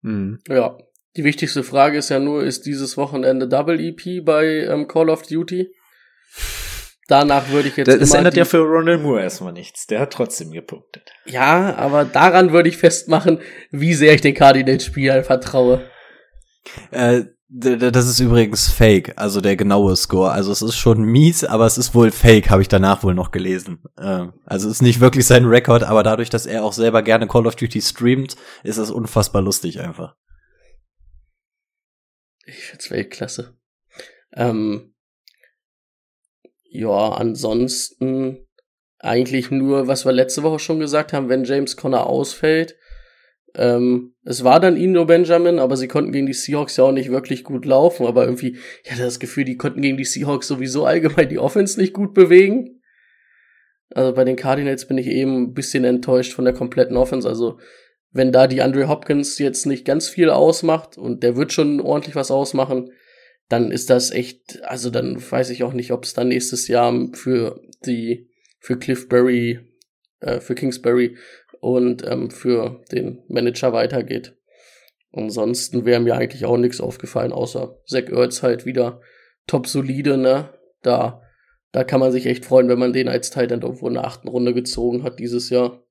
[0.02, 0.40] Mhm.
[0.48, 0.78] Ja.
[1.16, 5.22] Die wichtigste Frage ist ja nur, ist dieses Wochenende Double EP bei ähm, Call of
[5.22, 5.74] Duty?
[7.09, 7.88] Danach würde ich jetzt.
[7.88, 9.88] Das, das ändert ja für Ronald Moore erstmal nichts.
[9.88, 11.11] Der hat trotzdem gepunktet.
[11.26, 13.40] Ja, aber daran würde ich festmachen,
[13.72, 15.89] wie sehr ich den Cardinals-Spielern vertraue.
[16.90, 20.31] Äh, das ist übrigens fake, also der genaue Score.
[20.31, 23.33] Also es ist schon mies, aber es ist wohl fake, habe ich danach wohl noch
[23.33, 23.83] gelesen.
[23.96, 27.27] Äh, also es ist nicht wirklich sein Rekord, aber dadurch, dass er auch selber gerne
[27.27, 30.14] Call of Duty streamt, ist es unfassbar lustig einfach.
[32.46, 33.59] Ich find's Weltklasse.
[34.33, 34.94] Ähm,
[36.70, 38.46] ja, ansonsten
[39.01, 42.77] eigentlich nur, was wir letzte Woche schon gesagt haben, wenn James Conner ausfällt,
[43.55, 47.11] ähm, es war dann Ino Benjamin, aber sie konnten gegen die Seahawks ja auch nicht
[47.11, 48.07] wirklich gut laufen.
[48.07, 51.79] Aber irgendwie, ich hatte das Gefühl, die konnten gegen die Seahawks sowieso allgemein die Offense
[51.81, 52.81] nicht gut bewegen.
[53.93, 57.29] Also bei den Cardinals bin ich eben ein bisschen enttäuscht von der kompletten Offense.
[57.29, 57.59] Also
[58.13, 62.15] wenn da die Andre Hopkins jetzt nicht ganz viel ausmacht und der wird schon ordentlich
[62.15, 62.91] was ausmachen,
[63.49, 67.09] dann ist das echt, also dann weiß ich auch nicht, ob es dann nächstes Jahr
[67.15, 68.29] für die,
[68.61, 69.59] für Cliffberry,
[70.21, 71.17] äh, für Kingsbury
[71.61, 74.37] und ähm, für den Manager weitergeht.
[75.12, 79.01] Ansonsten wäre mir eigentlich auch nichts aufgefallen, außer Zach Ertz halt wieder
[79.46, 80.51] top solide, ne?
[80.83, 81.23] Da,
[81.73, 84.29] da kann man sich echt freuen, wenn man den als Titan irgendwo in der achten
[84.29, 85.83] Runde gezogen hat dieses Jahr.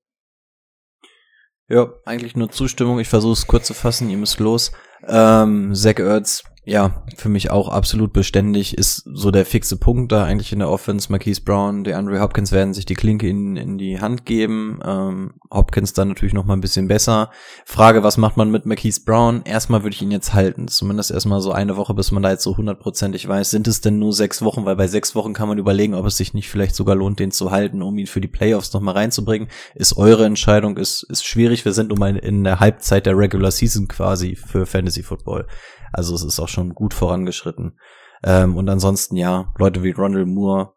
[1.68, 2.98] Ja, eigentlich nur Zustimmung.
[2.98, 4.72] Ich versuche es kurz zu fassen, ihr müsst los.
[5.06, 10.24] Ähm, Zach Ertz ja, für mich auch absolut beständig, ist so der fixe Punkt da
[10.24, 11.10] eigentlich in der Offense.
[11.10, 14.78] Marquise Brown, der Andre Hopkins werden sich die Klinke in, in die Hand geben.
[14.84, 17.30] Ähm, Hopkins dann natürlich noch mal ein bisschen besser.
[17.64, 19.40] Frage, was macht man mit Marquise Brown?
[19.46, 20.68] Erstmal würde ich ihn jetzt halten.
[20.68, 23.50] Zumindest erstmal so eine Woche, bis man da jetzt so hundertprozentig weiß.
[23.50, 24.66] Sind es denn nur sechs Wochen?
[24.66, 27.30] Weil bei sechs Wochen kann man überlegen, ob es sich nicht vielleicht sogar lohnt, den
[27.30, 29.48] zu halten, um ihn für die Playoffs noch mal reinzubringen.
[29.74, 31.64] Ist eure Entscheidung, ist, ist schwierig.
[31.64, 35.46] Wir sind nun mal in der Halbzeit der Regular Season quasi für Fantasy Football.
[35.92, 37.78] Also es ist auch schon gut vorangeschritten.
[38.22, 40.74] Ähm, und ansonsten, ja, Leute wie Ronald Moore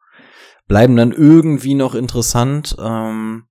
[0.68, 2.76] bleiben dann irgendwie noch interessant.
[2.80, 3.46] Ähm,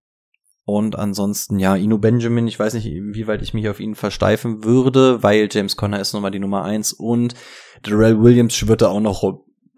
[0.65, 4.65] und ansonsten, ja, Ino Benjamin, ich weiß nicht, wie weit ich mich auf ihn versteifen
[4.65, 7.35] würde, weil James Conner ist nochmal die Nummer eins und
[7.83, 9.23] Darrell Williams schwirrt da auch noch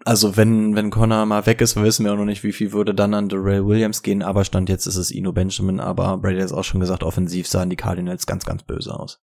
[0.05, 2.93] also wenn, wenn Connor mal weg ist, wissen wir auch noch nicht, wie viel würde
[2.93, 6.45] dann an Darrell Williams gehen, aber Stand jetzt ist es Ino Benjamin, aber Brady hat
[6.45, 9.23] es auch schon gesagt, offensiv sahen die Cardinals ganz, ganz böse aus.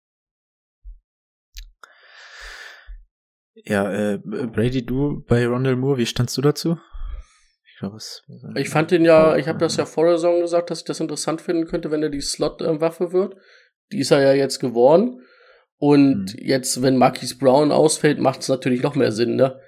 [3.54, 6.78] Ja, äh, Brady, du bei Rondell Moore, wie standst du dazu?
[7.66, 8.22] Ich, glaub, was,
[8.56, 11.00] ich fand den ja, ich habe das ja vor der Saison gesagt, dass ich das
[11.00, 13.36] interessant finden könnte, wenn er die Slot-Waffe wird.
[13.92, 15.20] Die ist er ja jetzt geworden.
[15.76, 16.38] Und mhm.
[16.38, 19.60] jetzt, wenn Marquis Brown ausfällt, macht es natürlich noch mehr Sinn, ne?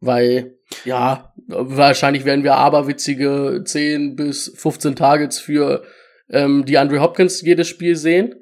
[0.00, 5.84] Weil, ja, wahrscheinlich werden wir aberwitzige 10 bis 15 Targets für
[6.30, 8.34] ähm, die Andre Hopkins jedes Spiel sehen.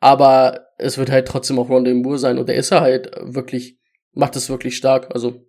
[0.00, 3.78] Aber es wird halt trotzdem auch Rondé Moore sein und der ist halt wirklich,
[4.14, 5.12] macht es wirklich stark.
[5.14, 5.46] Also,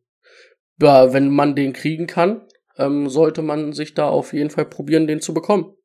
[0.82, 2.48] ja, wenn man den kriegen kann,
[2.78, 5.76] ähm, sollte man sich da auf jeden Fall probieren, den zu bekommen.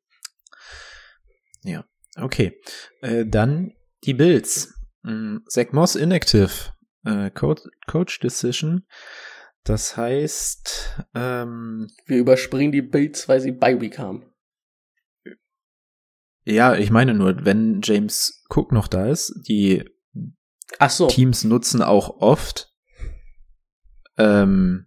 [1.63, 1.85] Ja,
[2.17, 2.59] okay.
[3.01, 4.73] Äh, dann die Bills.
[5.05, 6.73] Ähm, Zach Moss inactive.
[7.05, 8.85] Äh, Coach, Coach Decision.
[9.63, 14.25] Das heißt, ähm, wir überspringen die Bills, weil sie bei Week haben.
[16.43, 19.83] Ja, ich meine nur, wenn James Cook noch da ist, die
[20.89, 21.07] so.
[21.07, 22.70] Teams nutzen auch oft
[24.21, 24.85] ähm,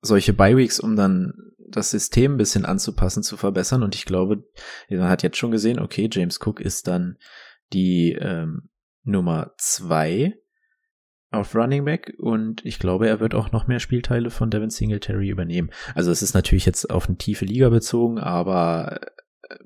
[0.00, 1.34] solche Bi-Weeks, um dann
[1.68, 3.82] das System ein bisschen anzupassen, zu verbessern.
[3.82, 4.44] Und ich glaube,
[4.88, 7.18] man hat jetzt schon gesehen, okay, James Cook ist dann
[7.72, 8.70] die ähm,
[9.02, 10.34] Nummer zwei
[11.30, 15.28] auf Running Back und ich glaube, er wird auch noch mehr Spielteile von Devin Singletary
[15.28, 15.70] übernehmen.
[15.94, 19.00] Also es ist natürlich jetzt auf eine tiefe Liga bezogen, aber
[19.48, 19.56] äh,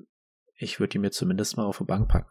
[0.55, 2.29] ich würde ihn mir zumindest mal auf die Bank packen.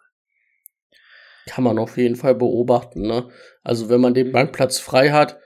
[1.46, 3.30] Kann man auf jeden Fall beobachten, ne?
[3.62, 5.39] Also wenn man den Bankplatz frei hat,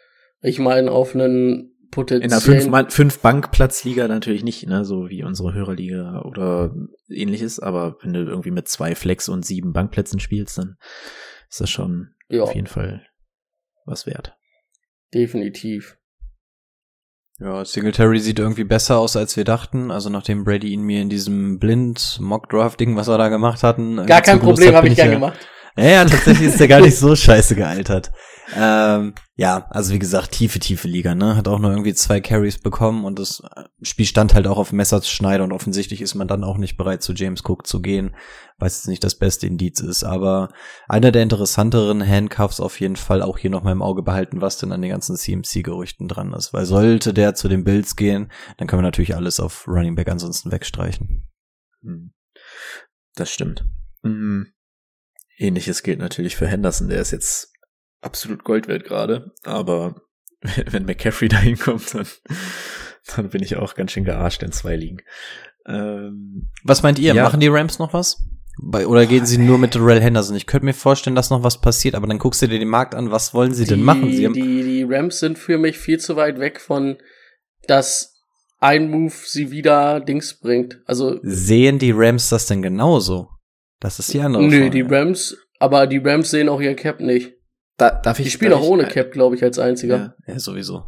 [0.45, 2.67] ich meine auf einen potenziellen...
[2.67, 4.85] In einer Fünf-Bankplatz-Liga natürlich nicht, ne?
[4.85, 6.75] So wie unsere Hörerliga oder
[7.09, 10.77] ähnliches, aber wenn du irgendwie mit zwei Flex und sieben Bankplätzen spielst, dann
[11.49, 12.43] ist das schon ja.
[12.43, 13.07] auf jeden Fall
[13.87, 14.37] was wert.
[15.15, 15.97] Definitiv.
[17.41, 19.91] Ja, Singletary sieht irgendwie besser aus, als wir dachten.
[19.91, 23.63] Also nachdem Brady ihn mir in diesem blind Mock Draft Ding, was wir da gemacht
[23.63, 25.39] hatten, gar kein Problem, habe ich gern ja, gemacht.
[25.77, 28.13] Ja, ja, tatsächlich ist der gar nicht so scheiße gealtert.
[28.55, 31.35] Ähm, ja, also wie gesagt, tiefe, tiefe Liga, ne?
[31.35, 33.43] Hat auch nur irgendwie zwei Carries bekommen und das
[33.83, 37.15] Spiel stand halt auch auf Messerschneider und offensichtlich ist man dann auch nicht bereit, zu
[37.15, 38.15] James Cook zu gehen,
[38.59, 40.05] weil es nicht das beste Indiz ist.
[40.05, 40.51] Aber
[40.89, 44.59] einer der interessanteren Handcuffs auf jeden Fall auch hier noch mal im Auge behalten, was
[44.59, 46.53] denn an den ganzen CMC-Gerüchten dran ist.
[46.53, 50.09] Weil sollte der zu den Bills gehen, dann können wir natürlich alles auf Running Back
[50.09, 51.27] ansonsten wegstreichen.
[51.83, 52.13] Hm.
[53.17, 53.65] Das stimmt.
[54.03, 54.54] Mhm.
[55.37, 57.53] Ähnliches gilt natürlich für Henderson, der ist jetzt
[58.01, 59.97] absolut Gold wert gerade, aber
[60.71, 62.07] wenn McCaffrey da hinkommt, dann,
[63.17, 64.99] dann bin ich auch ganz schön gearscht in zwei Ligen.
[65.67, 67.15] Ähm, was meint ihr?
[67.15, 67.25] Ja.
[67.25, 68.23] Machen die Rams noch was?
[68.63, 70.37] Bei, oder gehen sie nur mit Darrell Henderson?
[70.37, 72.95] Ich könnte mir vorstellen, dass noch was passiert, aber dann guckst du dir den Markt
[72.95, 74.13] an, was wollen sie die, denn machen?
[74.13, 76.99] Sie die, die Rams sind für mich viel zu weit weg von,
[77.67, 78.15] dass
[78.61, 80.81] ein Move sie wieder Dings bringt.
[80.87, 83.29] Also sehen die Rams das denn genauso?
[83.85, 84.71] Das ist die andere Nö, Frage.
[84.71, 87.35] die Rams, aber die Rams sehen auch ihr Cap nicht.
[87.77, 90.17] Da, darf ich, die spielen auch ohne Cap, glaube ich, als einziger.
[90.27, 90.87] Ja, ja, sowieso.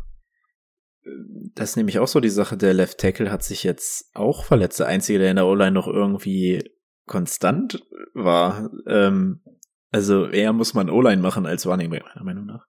[1.55, 2.57] Das ist nämlich auch so die Sache.
[2.57, 4.81] Der Left Tackle hat sich jetzt auch verletzt.
[4.81, 6.71] Der einzige, der in der O-Line noch irgendwie
[7.07, 8.71] konstant war.
[8.87, 9.43] Ähm,
[9.91, 12.65] also eher muss man O-Line machen als Running Back, meiner Meinung nach.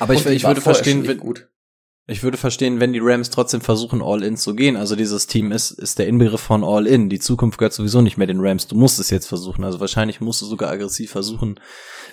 [0.00, 1.48] Aber ich, ich würde verstehen, wenn, gut.
[2.08, 4.76] Ich würde verstehen, wenn die Rams trotzdem versuchen, All-In zu gehen.
[4.76, 7.08] Also dieses Team ist, ist der Inbegriff von All-In.
[7.08, 8.66] Die Zukunft gehört sowieso nicht mehr den Rams.
[8.66, 9.62] Du musst es jetzt versuchen.
[9.62, 11.60] Also wahrscheinlich musst du sogar aggressiv versuchen,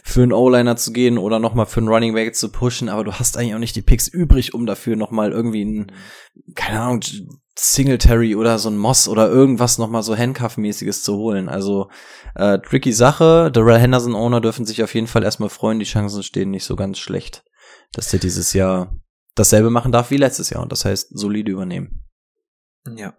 [0.03, 2.87] für einen O-Liner zu gehen oder nochmal für einen Running Back zu pushen.
[2.87, 5.91] Aber du hast eigentlich auch nicht die Picks übrig, um dafür nochmal irgendwie ein,
[6.53, 7.01] keine Ahnung,
[7.57, 11.49] Singletary oder so ein Moss oder irgendwas nochmal so Handcuff-mäßiges zu holen.
[11.49, 11.89] Also
[12.35, 13.49] äh, tricky Sache.
[13.51, 15.79] Darrell Henderson Owner dürfen sich auf jeden Fall erstmal freuen.
[15.79, 17.43] Die Chancen stehen nicht so ganz schlecht,
[17.91, 18.95] dass der dieses Jahr
[19.39, 22.03] dasselbe machen darf wie letztes Jahr und das heißt solide übernehmen.
[22.95, 23.13] Ja.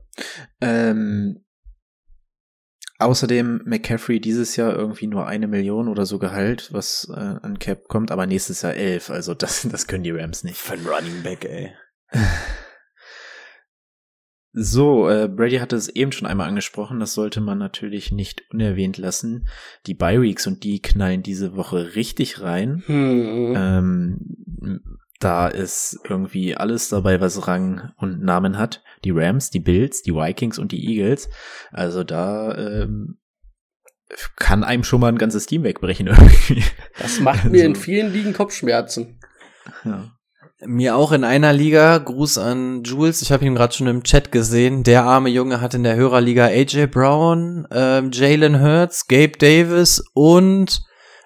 [0.60, 1.44] Ähm,
[2.98, 7.88] außerdem McCaffrey dieses Jahr irgendwie nur eine Million oder so Gehalt, was äh, an Cap
[7.88, 9.10] kommt, aber nächstes Jahr elf.
[9.10, 10.58] Also das, das können die Rams nicht.
[10.58, 11.72] Für einen Running Back, ey.
[14.52, 18.98] So, äh, Brady hatte es eben schon einmal angesprochen, das sollte man natürlich nicht unerwähnt
[18.98, 19.46] lassen.
[19.86, 22.82] Die Bye Weeks und die knallen diese Woche richtig rein.
[22.86, 23.54] Hm.
[23.56, 28.82] Ähm, da ist irgendwie alles dabei, was Rang und Namen hat.
[29.04, 31.28] Die Rams, die Bills, die Vikings und die Eagles.
[31.70, 33.18] Also da ähm,
[34.36, 36.64] kann einem schon mal ein ganzes Team wegbrechen irgendwie.
[36.98, 37.66] Das macht mir also.
[37.66, 39.20] in vielen Ligen Kopfschmerzen.
[39.84, 40.10] Ja.
[40.62, 44.32] Mir auch in einer Liga, Gruß an Jules, ich habe ihn gerade schon im Chat
[44.32, 44.84] gesehen.
[44.84, 50.82] Der arme Junge hat in der Hörerliga AJ Brown, ähm, Jalen Hurts, Gabe Davis und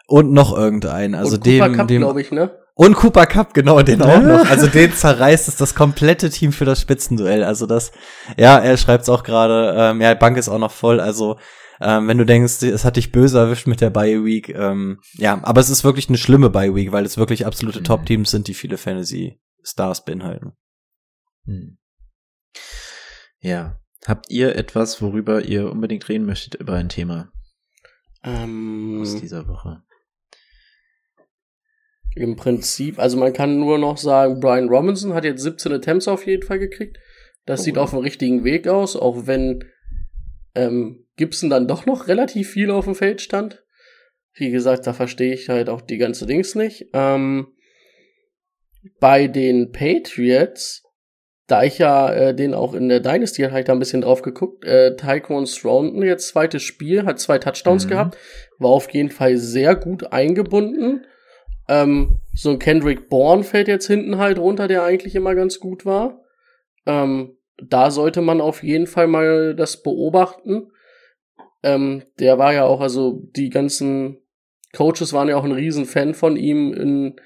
[0.07, 1.15] und noch irgendeinen.
[1.15, 2.64] Also und dem, Cup, dem glaube ich, ne?
[2.77, 4.51] Und Cooper Cup, genau, den auch noch.
[4.51, 7.45] Also den zerreißt es das komplette Team für das Spitzenduell.
[7.45, 7.93] Also das,
[8.37, 11.01] ja, er schreibt es auch gerade, ähm, ja, Bank ist auch noch voll.
[11.01, 11.39] Also
[11.81, 15.41] ähm, wenn du denkst, es hat dich böse erwischt mit der Bye Week, ähm, ja,
[15.43, 17.85] aber es ist wirklich eine schlimme Bye Week, weil es wirklich absolute mhm.
[17.85, 20.53] Top-Teams sind, die viele Fantasy-Stars beinhalten.
[21.45, 21.79] Mhm.
[23.41, 23.81] Ja.
[24.07, 27.31] Habt ihr etwas, worüber ihr unbedingt reden möchtet über ein Thema?
[28.23, 29.83] Ähm, aus dieser Woche.
[32.17, 36.27] Im Prinzip, also man kann nur noch sagen, Brian Robinson hat jetzt 17 Attempts auf
[36.27, 36.99] jeden Fall gekriegt.
[37.45, 39.65] Das Oh, sieht auf dem richtigen Weg aus, auch wenn
[40.55, 43.65] ähm, Gibson dann doch noch relativ viel auf dem Feld stand.
[44.33, 46.87] Wie gesagt, da verstehe ich halt auch die ganze Dings nicht.
[46.93, 47.49] Ähm,
[49.01, 50.83] bei den Patriots,
[51.47, 54.23] da ich ja äh, den auch in der Dynasty habe ich da ein bisschen drauf
[54.23, 57.91] geguckt, äh, Tyquan Stroughton jetzt zweites Spiel, hat zwei Touchdowns Mhm.
[57.91, 58.19] gehabt,
[58.59, 61.07] war auf jeden Fall sehr gut eingebunden.
[61.69, 65.87] Ähm, so ein Kendrick Bourne fällt jetzt hinten halt runter, der eigentlich immer ganz gut
[65.87, 66.21] war.
[66.87, 70.71] Ähm, da sollte man auf jeden Fall mal das beobachten.
[71.63, 74.19] Ähm, der war ja auch, also die ganzen
[74.75, 77.17] Coaches waren ja auch ein Riesenfan von ihm in,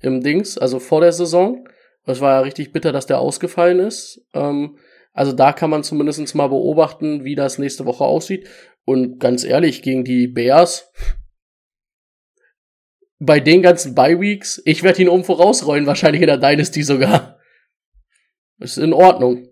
[0.00, 1.66] im Dings, also vor der Saison.
[2.04, 4.24] Es war ja richtig bitter, dass der ausgefallen ist.
[4.34, 4.78] Ähm,
[5.12, 8.48] also da kann man zumindest mal beobachten, wie das nächste Woche aussieht.
[8.84, 10.92] Und ganz ehrlich, gegen die Bears,
[13.18, 17.38] bei den ganzen Bye-Weeks, ich werde ihn um vorausrollen, wahrscheinlich in der Dynasty sogar.
[18.58, 19.48] Ist in Ordnung.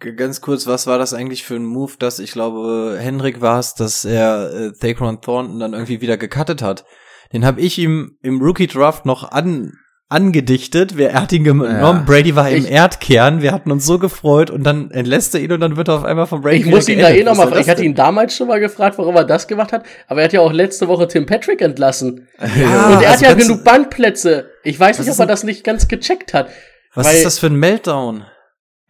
[0.00, 3.58] G- Ganz kurz, was war das eigentlich für ein Move, dass ich glaube, Hendrik war
[3.58, 6.84] es, dass er äh, Thacron Thornton dann irgendwie wieder gecuttet hat?
[7.32, 9.72] Den habe ich ihm im Rookie Draft noch an
[10.08, 10.96] angedichtet.
[10.96, 11.70] Wer er hat ihn genommen.
[11.70, 11.92] Ja.
[12.06, 13.42] Brady war im Ich- Erdkern.
[13.42, 16.04] Wir hatten uns so gefreut und dann entlässt er ihn und dann wird er auf
[16.04, 18.48] einmal von Brady Ich muss ihn da eh nochmal, soll ich hatte ihn damals schon
[18.48, 21.26] mal gefragt, warum er das gemacht hat, aber er hat ja auch letzte Woche Tim
[21.26, 22.28] Patrick entlassen.
[22.58, 24.50] Ja, und er hat also ja genug Bandplätze.
[24.64, 26.48] Ich weiß nicht, ob er das nicht ganz gecheckt hat.
[26.94, 28.24] Was weil- ist das für ein Meltdown?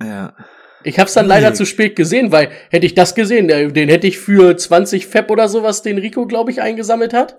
[0.02, 0.35] Ja.
[0.85, 1.57] Ich hab's dann leider Nee.
[1.57, 5.28] zu spät gesehen, weil hätte ich das gesehen, äh, den hätte ich für 20 Fab
[5.31, 7.37] oder sowas, den Rico, glaube ich, eingesammelt hat.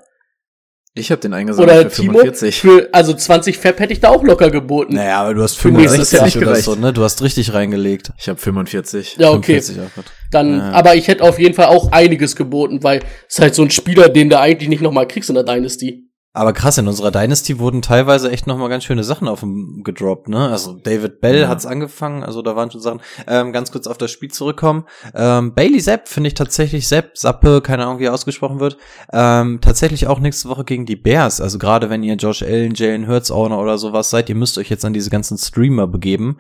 [0.95, 2.13] Ich habe den eingesammelt Oder für Timo.
[2.19, 2.60] 45.
[2.62, 4.95] Für, also 20 Fab hätte ich da auch locker geboten.
[4.95, 6.52] Naja, aber du hast Für nächstes 65 Jahr.
[6.52, 6.91] oder so, ne?
[6.93, 8.12] Du hast richtig reingelegt.
[8.17, 9.15] Ich habe 45.
[9.19, 9.62] Ja, okay.
[9.62, 10.06] 45 auch gut.
[10.32, 10.71] Dann, Ja.
[10.71, 13.69] aber ich hätte auf jeden Fall auch einiges geboten, weil es ist halt so ein
[13.69, 16.09] Spieler, den du eigentlich nicht nochmal kriegst in der Dynasty.
[16.39, 19.82] Aber krass, in unserer Dynasty wurden teilweise echt noch mal ganz schöne Sachen auf dem
[19.84, 20.47] gedroppt, ne?
[20.47, 21.47] Also David Bell Ja.
[21.49, 23.02] hat's angefangen, also da waren schon Sachen.
[23.28, 24.86] Ähm, ganz kurz auf das Spiel zurückkommen.
[25.13, 28.78] Ähm, Bailey Zapp finde ich tatsächlich, Zapp, Sappe, keine Ahnung, wie er ausgesprochen wird,
[29.12, 31.41] ähm, tatsächlich auch nächste Woche gegen die Bears.
[31.41, 34.69] Also gerade wenn ihr Josh Allen, Jalen Hurts Owner oder sowas seid, ihr müsst euch
[34.69, 36.38] jetzt an diese ganzen Streamer begeben.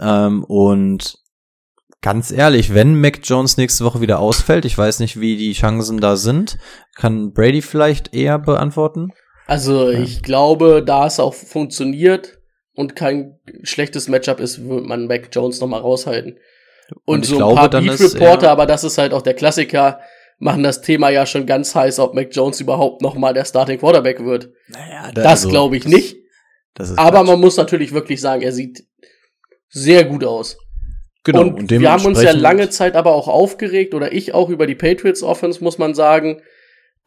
[0.00, 1.16] Ähm, und
[2.02, 6.00] ganz ehrlich, wenn Mac Jones nächste Woche wieder ausfällt, ich weiß nicht, wie die Chancen
[6.00, 6.58] da sind,
[6.96, 9.12] kann Brady vielleicht eher beantworten.
[9.48, 12.38] Also ich glaube, da es auch funktioniert
[12.74, 16.38] und kein schlechtes Matchup ist, wird man Mac Jones nochmal raushalten.
[17.04, 18.98] Und, Und ich so ein glaube, paar dann Beat ist Reporter, er- aber das ist
[18.98, 20.00] halt auch der Klassiker,
[20.38, 24.24] machen das Thema ja schon ganz heiß, ob Mac Jones überhaupt nochmal der Starting Quarterback
[24.24, 24.50] wird.
[24.68, 26.16] Naja, Das glaube ich nicht.
[26.74, 27.26] Das ist Aber Quatsch.
[27.26, 28.84] man muss natürlich wirklich sagen, er sieht
[29.70, 30.58] sehr gut aus.
[31.24, 34.66] genau, und, wir haben uns ja lange Zeit aber auch aufgeregt, oder ich auch über
[34.66, 36.40] die Patriots Offense, muss man sagen.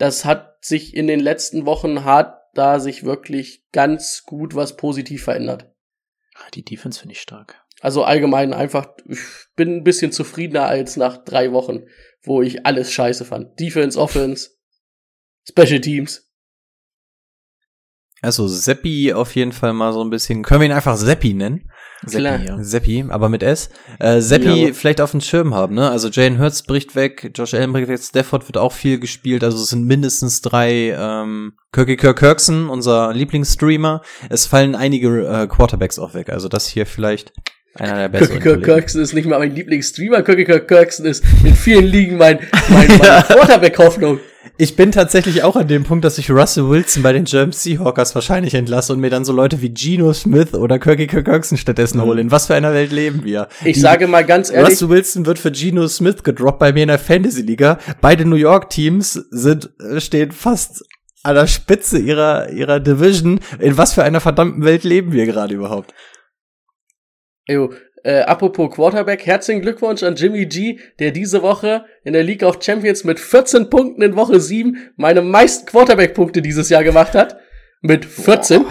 [0.01, 5.25] Das hat sich in den letzten Wochen hart da sich wirklich ganz gut was positiv
[5.25, 5.71] verändert.
[6.33, 7.63] Ah, Die Defense finde ich stark.
[7.81, 9.19] Also allgemein einfach, ich
[9.55, 11.83] bin ein bisschen zufriedener als nach drei Wochen,
[12.23, 13.59] wo ich alles scheiße fand.
[13.59, 14.49] Defense, Offense,
[15.47, 16.30] Special Teams.
[18.21, 20.43] Also Seppi auf jeden Fall mal so ein bisschen.
[20.43, 21.69] Können wir ihn einfach Seppi nennen?
[22.07, 22.37] Klar.
[22.39, 22.63] Seppi, ja.
[22.63, 23.69] Seppi, aber mit S.
[23.99, 24.73] Äh, Seppi Ja.
[24.73, 25.89] vielleicht auf dem Schirm haben, ne?
[25.89, 29.57] Also Jane Hurts bricht weg, Josh Allen bricht weg, Stafford wird auch viel gespielt, also
[29.57, 34.01] es sind mindestens drei, ähm, Kirky Kirk Kirkson, unser Lieblingsstreamer.
[34.29, 37.33] Es fallen einige äh, Quarterbacks auch weg, also das hier vielleicht
[37.75, 38.39] einer der besseren.
[38.39, 38.73] Kirk Kirk Kollegen.
[38.79, 40.23] Kirkson ist nicht mal mein Lieblingsstreamer.
[40.23, 44.19] Kirk Kirk Kirkson ist in vielen Ligen mein, mein, meine Quarterback-Hoffnung.
[44.63, 48.13] Ich bin tatsächlich auch an dem Punkt, dass ich Russell Wilson bei den German Seahawkers
[48.13, 51.99] wahrscheinlich entlasse und mir dann so Leute wie Geno Smith oder Kirky Kirk Kirkson stattdessen
[51.99, 52.21] hole.
[52.21, 53.47] In was für einer Welt leben wir?
[53.65, 56.83] Ich Die- sage mal ganz ehrlich, Russell Wilson wird für Geno Smith gedroppt bei mir
[56.83, 57.79] in der Fantasy-Liga.
[58.01, 60.85] Beide New York-Teams sind, äh, stehen fast
[61.23, 63.39] an der Spitze ihrer, ihrer Division.
[63.57, 65.91] In was für einer verdammten Welt leben wir gerade überhaupt?
[67.47, 72.43] Jo, äh, apropos Quarterback, herzlichen Glückwunsch an Jimmy G, der diese Woche in der League
[72.43, 77.37] of Champions mit 14 Punkten in Woche 7 meine meisten Quarterback-Punkte dieses Jahr gemacht hat.
[77.81, 78.65] Mit 14.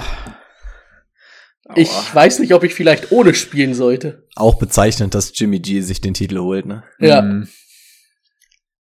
[1.76, 4.26] Ich weiß nicht, ob ich vielleicht ohne spielen sollte.
[4.34, 6.82] Auch bezeichnend, dass Jimmy G sich den Titel holt, ne?
[6.98, 7.22] Ja.
[7.22, 7.48] Mm,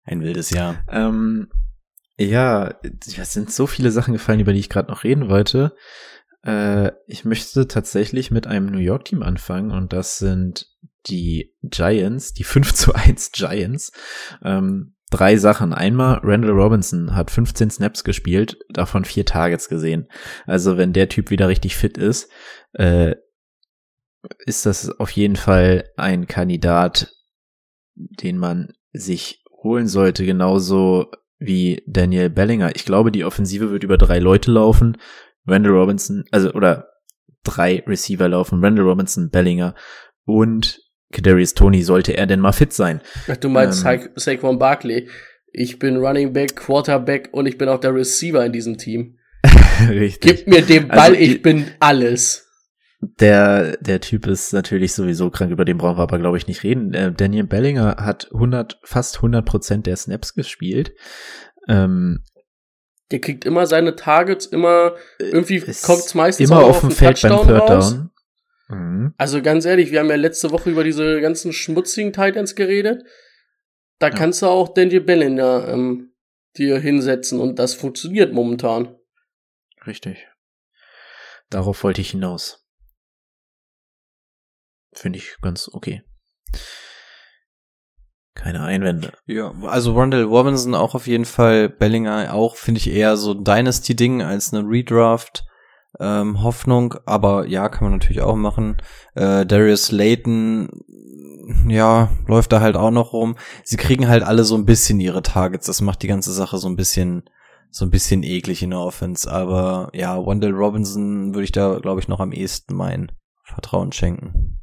[0.04, 0.84] Ein wildes Jahr.
[0.90, 1.48] Ähm,
[2.18, 5.76] ja, es sind so viele Sachen gefallen, über die ich gerade noch reden wollte.
[6.44, 10.66] Äh, ich möchte tatsächlich mit einem New York Team anfangen und das sind
[11.06, 13.92] die Giants, die 5 zu 1 Giants.
[14.42, 15.72] Ähm, drei Sachen.
[15.72, 20.08] Einmal, Randall Robinson hat 15 Snaps gespielt, davon vier Targets gesehen.
[20.46, 22.30] Also wenn der Typ wieder richtig fit ist,
[22.74, 23.14] äh,
[24.44, 27.12] ist das auf jeden Fall ein Kandidat,
[27.94, 30.26] den man sich holen sollte.
[30.26, 32.74] Genauso wie Daniel Bellinger.
[32.74, 34.98] Ich glaube, die Offensive wird über drei Leute laufen.
[35.48, 36.88] Randall Robinson, also oder
[37.44, 38.62] drei Receiver laufen.
[38.62, 39.74] Randall Robinson, Bellinger
[40.24, 40.80] und
[41.12, 43.00] Kadarius Tony sollte er denn mal fit sein.
[43.28, 44.00] Ach, du meinst Ähm.
[44.14, 45.08] Sa Saquon Barkley.
[45.52, 49.18] Ich bin Running Back, Quarterback und ich bin auch der Receiver in diesem Team.
[49.88, 50.44] Richtig.
[50.44, 52.46] Gib mir den Ball, Also, ich bin alles.
[53.00, 56.64] Der, der Typ ist natürlich sowieso krank, über den brauchen wir aber, glaube ich, nicht
[56.64, 56.92] reden.
[56.94, 60.92] Äh, Daniel Bellinger hat 100, fast 100 Prozent der Snaps gespielt.
[61.68, 62.24] Ähm,
[63.10, 67.30] Der kriegt immer seine Targets, immer irgendwie ist kommt's meistens immer auf dem Feld beim
[67.32, 67.90] Touchdown Third raus.
[67.94, 68.10] Down.
[68.68, 69.14] Mhm.
[69.16, 73.02] Also ganz ehrlich, wir haben ja letzte Woche über diese ganzen schmutzigen Titans geredet.
[73.98, 74.14] Da Ja.
[74.14, 76.12] kannst du auch Daniel Bellinger ähm,
[76.56, 78.94] dir hinsetzen und das funktioniert momentan.
[79.86, 80.28] Richtig.
[81.50, 82.66] Darauf wollte ich hinaus.
[84.92, 86.02] Finde ich ganz okay.
[88.38, 89.12] Keine Einwände.
[89.26, 93.42] Ja, also Rondell Robinson auch auf jeden Fall, Bellinger auch, finde ich eher so ein
[93.42, 95.44] Dynasty-Ding als eine Redraft.
[95.98, 98.76] Ähm, Hoffnung, aber ja, kann man natürlich auch machen.
[99.16, 100.68] Äh, Darius Layton,
[101.66, 103.36] ja, läuft da halt auch noch rum.
[103.64, 105.66] Sie kriegen halt alle so ein bisschen ihre Targets.
[105.66, 107.24] Das macht die ganze Sache so ein bisschen,
[107.70, 109.28] so ein bisschen eklig in der Offense.
[109.28, 113.10] Aber ja, Wendell Robinson würde ich da, glaube ich, noch am ehesten mein
[113.42, 114.57] Vertrauen schenken.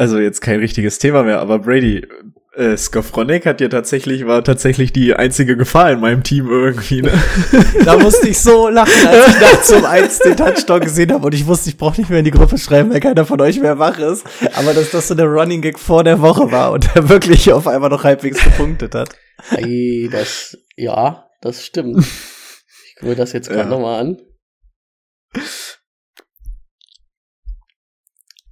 [0.00, 2.06] Also jetzt kein richtiges Thema mehr, aber Brady,
[2.54, 7.12] äh, Skowronek hat ja tatsächlich, war tatsächlich die einzige Gefahr in meinem Team irgendwie, ne?
[7.84, 11.34] Da musste ich so lachen, als ich nachts um eins den Touchdown gesehen habe und
[11.34, 13.78] ich wusste, ich brauche nicht mehr in die Gruppe schreiben, weil keiner von euch mehr
[13.78, 14.24] wach ist.
[14.54, 17.66] Aber dass das so der Running Gag vor der Woche war und er wirklich auf
[17.66, 19.10] einmal noch halbwegs gepunktet hat.
[19.50, 21.98] Ey, das, ja, das stimmt.
[21.98, 23.68] Ich gucke mir das jetzt gerade Ja.
[23.68, 24.18] nochmal an.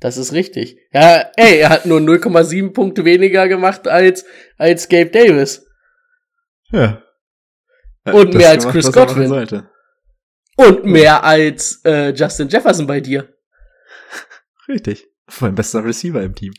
[0.01, 0.79] Das ist richtig.
[0.93, 4.25] Ja, ey, er hat nur 0,7 Punkte weniger gemacht als,
[4.57, 5.67] als Gabe Davis.
[6.71, 7.03] Ja.
[8.05, 9.65] Und Das mehr als Chris Godwin.
[10.57, 13.29] Und mehr als äh, Justin Jefferson bei dir.
[14.69, 15.07] Richtig.
[15.41, 16.53] Mein bester Receiver im Team.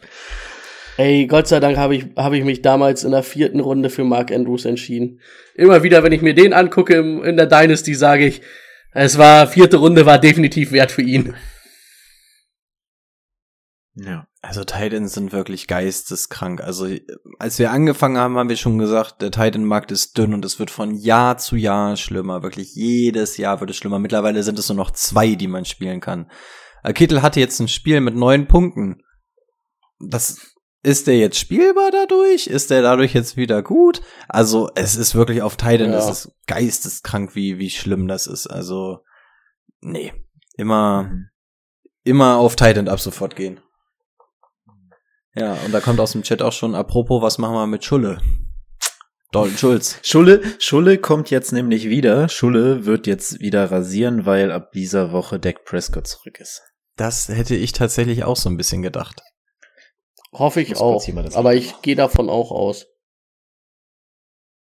[0.98, 4.04] Ey, Gott sei Dank habe ich, habe ich mich damals in der vierten Runde für
[4.04, 5.22] Mark Andrews entschieden.
[5.56, 8.42] Immer wieder, wenn ich mir den angucke im, in der Dynasty, sage ich,
[8.92, 11.36] es war, vierte Runde war definitiv wert für ihn.
[13.96, 14.28] Ja.
[14.42, 16.62] Also Titans sind wirklich geisteskrank.
[16.62, 16.88] Also
[17.40, 20.72] als wir angefangen haben, haben wir schon gesagt, der Titan-Markt ist dünn und es wird
[20.72, 22.42] von Jahr zu Jahr schlimmer.
[22.44, 24.00] Wirklich jedes Jahr wird es schlimmer.
[24.00, 26.32] Mittlerweile sind es nur noch zwei, die man spielen kann.
[26.84, 29.02] Äh, Kittel hatte jetzt ein Spiel mit neun Punkten.
[30.00, 32.48] Das ist der jetzt spielbar dadurch?
[32.48, 34.02] Ist der dadurch jetzt wieder gut?
[34.30, 35.98] Also es ist wirklich auf Titan, Ja.
[35.98, 38.48] es ist geisteskrank, wie wie schlimm das ist.
[38.48, 39.00] Also
[39.82, 40.14] nee,
[40.56, 41.12] immer
[42.06, 43.60] immer auf Titan ab sofort gehen.
[45.36, 48.20] Ja, und da kommt aus dem Chat auch schon, apropos, was machen wir mit Schulle?
[49.32, 50.00] Dalton Schulz.
[50.04, 52.30] Schulle, Schulle kommt jetzt nämlich wieder.
[52.30, 56.64] Schulle wird jetzt wieder rasieren, weil ab dieser Woche Dak Prescott zurück ist.
[56.96, 59.22] Das hätte ich tatsächlich auch so ein bisschen gedacht.
[60.32, 61.36] Hoffe ich Muss auch.
[61.36, 62.88] Aber ich gehe davon auch aus.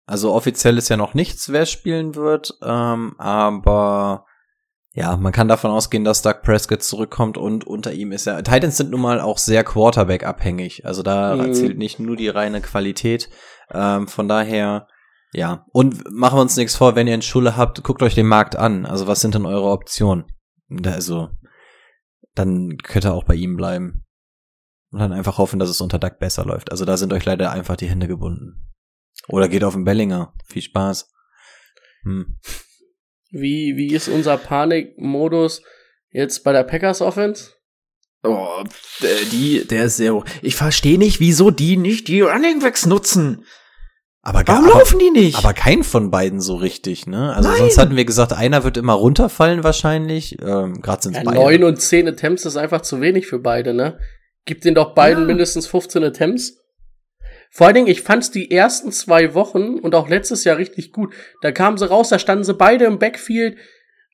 [0.07, 4.25] Also offiziell ist ja noch nichts, wer spielen wird, ähm, aber
[4.99, 8.43] ja, man kann davon ausgehen, dass Doug Prescott zurückkommt und unter ihm ist er.
[8.43, 10.85] Titans sind nun mal auch sehr Quarterback-abhängig.
[10.85, 11.55] Also da Mhm.
[11.55, 13.31] zählt nicht nur die reine Qualität.
[13.71, 14.89] Ähm, von daher,
[15.33, 15.65] ja.
[15.71, 18.57] Und machen wir uns nichts vor, wenn ihr einen Schule habt, guckt euch den Markt
[18.57, 18.87] an.
[18.87, 20.25] Also was sind denn eure Optionen?
[20.85, 21.29] Also,
[22.35, 24.05] dann könnt ihr auch bei ihm bleiben.
[24.91, 26.73] Und dann einfach hoffen, dass es unter Doug besser läuft.
[26.73, 28.69] Also da sind euch leider einfach die Hände gebunden.
[29.29, 30.33] Oder geht auf den Bellinger.
[30.47, 31.09] Viel Spaß.
[32.03, 32.39] Hm.
[33.31, 35.63] Wie, wie ist unser Panikmodus
[36.11, 37.53] jetzt bei der Packers Offense?
[38.25, 38.65] Oh,
[39.03, 40.25] der, die, der ist sehr hoch.
[40.43, 43.45] Ich verstehe nicht, wieso die nicht die Running Backs nutzen.
[44.23, 45.39] Aber, Warum aber, laufen die nicht?
[45.39, 47.35] aber kein von beiden so richtig, ne?
[47.35, 47.59] Also Nein.
[47.59, 50.37] sonst hatten wir gesagt, einer wird immer runterfallen wahrscheinlich.
[50.43, 51.37] Ähm, Gerade sind es Ja, beide.
[51.39, 53.99] neun und zehn Attempts ist einfach zu wenig für beide, ne?
[54.45, 55.27] Gib den doch beiden Ja.
[55.29, 56.59] mindestens 15 Attempts.
[57.51, 61.15] Vor allen Dingen, ich fand's die ersten zwei Wochen und auch letztes Jahr richtig gut.
[61.41, 63.57] Da kamen sie raus, da standen sie beide im Backfield.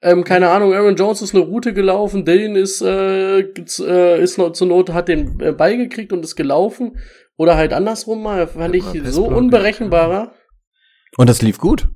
[0.03, 4.53] Ähm, keine Ahnung, Aaron Jones ist eine Route gelaufen, Dylan ist, äh, äh, ist noch
[4.53, 6.99] zur Not, hat den äh, Ball gekriegt und ist gelaufen.
[7.37, 10.35] Oder halt andersrum mal, fand ich so unberechenbarer.
[11.17, 11.89] Und das lief gut.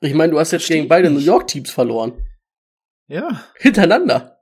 [0.00, 2.24] Ich meine, du hast jetzt gegen beide New York Teams verloren.
[3.08, 3.44] Ja.
[3.56, 4.37] Hintereinander.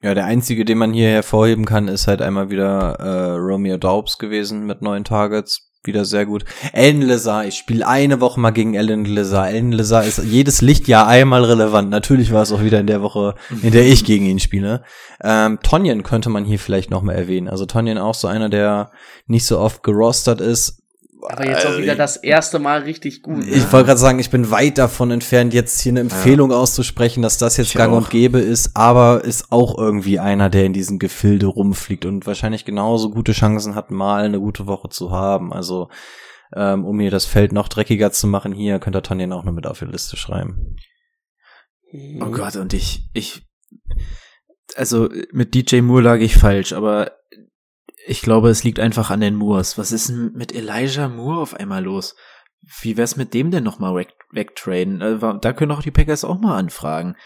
[0.00, 4.18] Ja, der einzige, den man hier hervorheben kann, ist halt einmal wieder äh, Romeo Daubs
[4.18, 5.72] gewesen mit neun Targets.
[5.82, 6.44] wieder sehr gut.
[6.72, 9.44] Alan Lazar, ich spiele eine Woche mal gegen Alan Lazar.
[9.44, 11.90] Alan Lazar ist jedes Lichtjahr einmal relevant.
[11.90, 14.84] Natürlich war es auch wieder in der Woche, in der ich gegen ihn spiele.
[15.22, 17.48] Ähm, Tonjen könnte man hier vielleicht noch mal erwähnen.
[17.48, 18.92] Also Tonjen auch so einer, der
[19.26, 20.82] nicht so oft gerostert ist.
[21.22, 23.44] Aber jetzt auch wieder das erste Mal richtig gut.
[23.44, 27.38] Ich wollte gerade sagen, ich bin weit davon entfernt, jetzt hier eine Empfehlung auszusprechen, dass
[27.38, 27.98] das jetzt Ich gang auch.
[27.98, 32.64] und gäbe ist, aber ist auch irgendwie einer, der in diesem Gefilde rumfliegt und wahrscheinlich
[32.64, 35.52] genauso gute Chancen hat, mal eine gute Woche zu haben.
[35.52, 35.88] Also,
[36.54, 39.52] ähm, um mir das Feld noch dreckiger zu machen, hier könnt ihr Tonjen auch noch
[39.52, 40.76] mit auf die Liste schreiben.
[42.20, 43.46] Oh Gott, und ich, ich,
[44.76, 47.17] also mit DJ Moore lag ich falsch, aber
[48.08, 49.76] ich glaube, es liegt einfach an den Moores.
[49.76, 52.16] Was ist denn mit Elijah Moore auf einmal los?
[52.80, 55.02] Wie wär's mit dem denn nochmal weg, wegtraden?
[55.02, 57.16] Äh, Da können auch die Packers auch mal anfragen.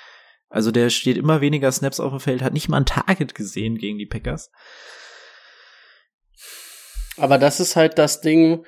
[0.49, 3.79] Also der steht immer weniger Snaps auf dem Feld, hat nicht mal ein Target gesehen
[3.79, 4.51] gegen die Packers.
[7.17, 8.67] Aber das ist halt das Ding.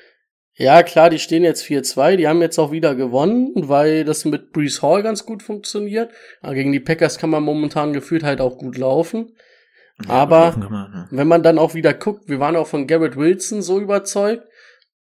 [0.56, 4.52] Ja, klar, die stehen jetzt 4-2, die haben jetzt auch wieder gewonnen, weil das mit
[4.52, 6.12] Brees Hall ganz gut funktioniert.
[6.42, 9.36] Aber gegen die Packers kann man momentan gefühlt halt auch gut laufen.
[10.08, 11.08] Aber man, ne?
[11.10, 14.46] wenn man dann auch wieder guckt, wir waren auch von Garrett Wilson so überzeugt.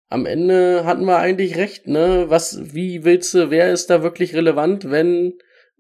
[0.09, 2.25] Am Ende hatten wir eigentlich recht, ne?
[2.27, 5.35] Was, wie willst du, wer ist da wirklich relevant, wenn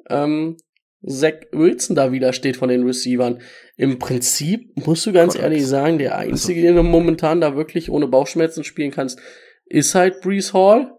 [0.09, 0.55] ähm,
[1.05, 3.41] Zach Wilson da wieder steht von den Receivern?
[3.75, 5.51] Im Prinzip musst du ganz Correct.
[5.51, 9.19] ehrlich sagen, der einzige, den du momentan da wirklich ohne Bauchschmerzen spielen kannst,
[9.65, 10.93] ist halt Brees Hall.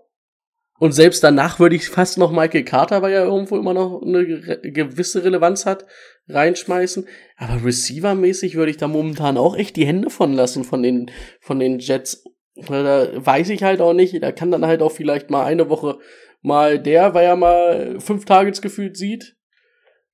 [0.82, 4.26] Und selbst danach würde ich fast noch Michael Carter, weil er irgendwo immer noch eine
[4.26, 5.86] gewisse Relevanz hat,
[6.28, 7.06] reinschmeißen.
[7.36, 11.08] Aber Receiver-mäßig würde ich da momentan auch echt die Hände von lassen von den,
[11.38, 12.24] von den Jets.
[12.56, 14.20] Weil Da weiß ich halt auch nicht.
[14.20, 16.00] Da kann dann halt auch vielleicht mal eine Woche
[16.40, 19.36] mal der, weil er mal fünf Targets gefühlt sieht.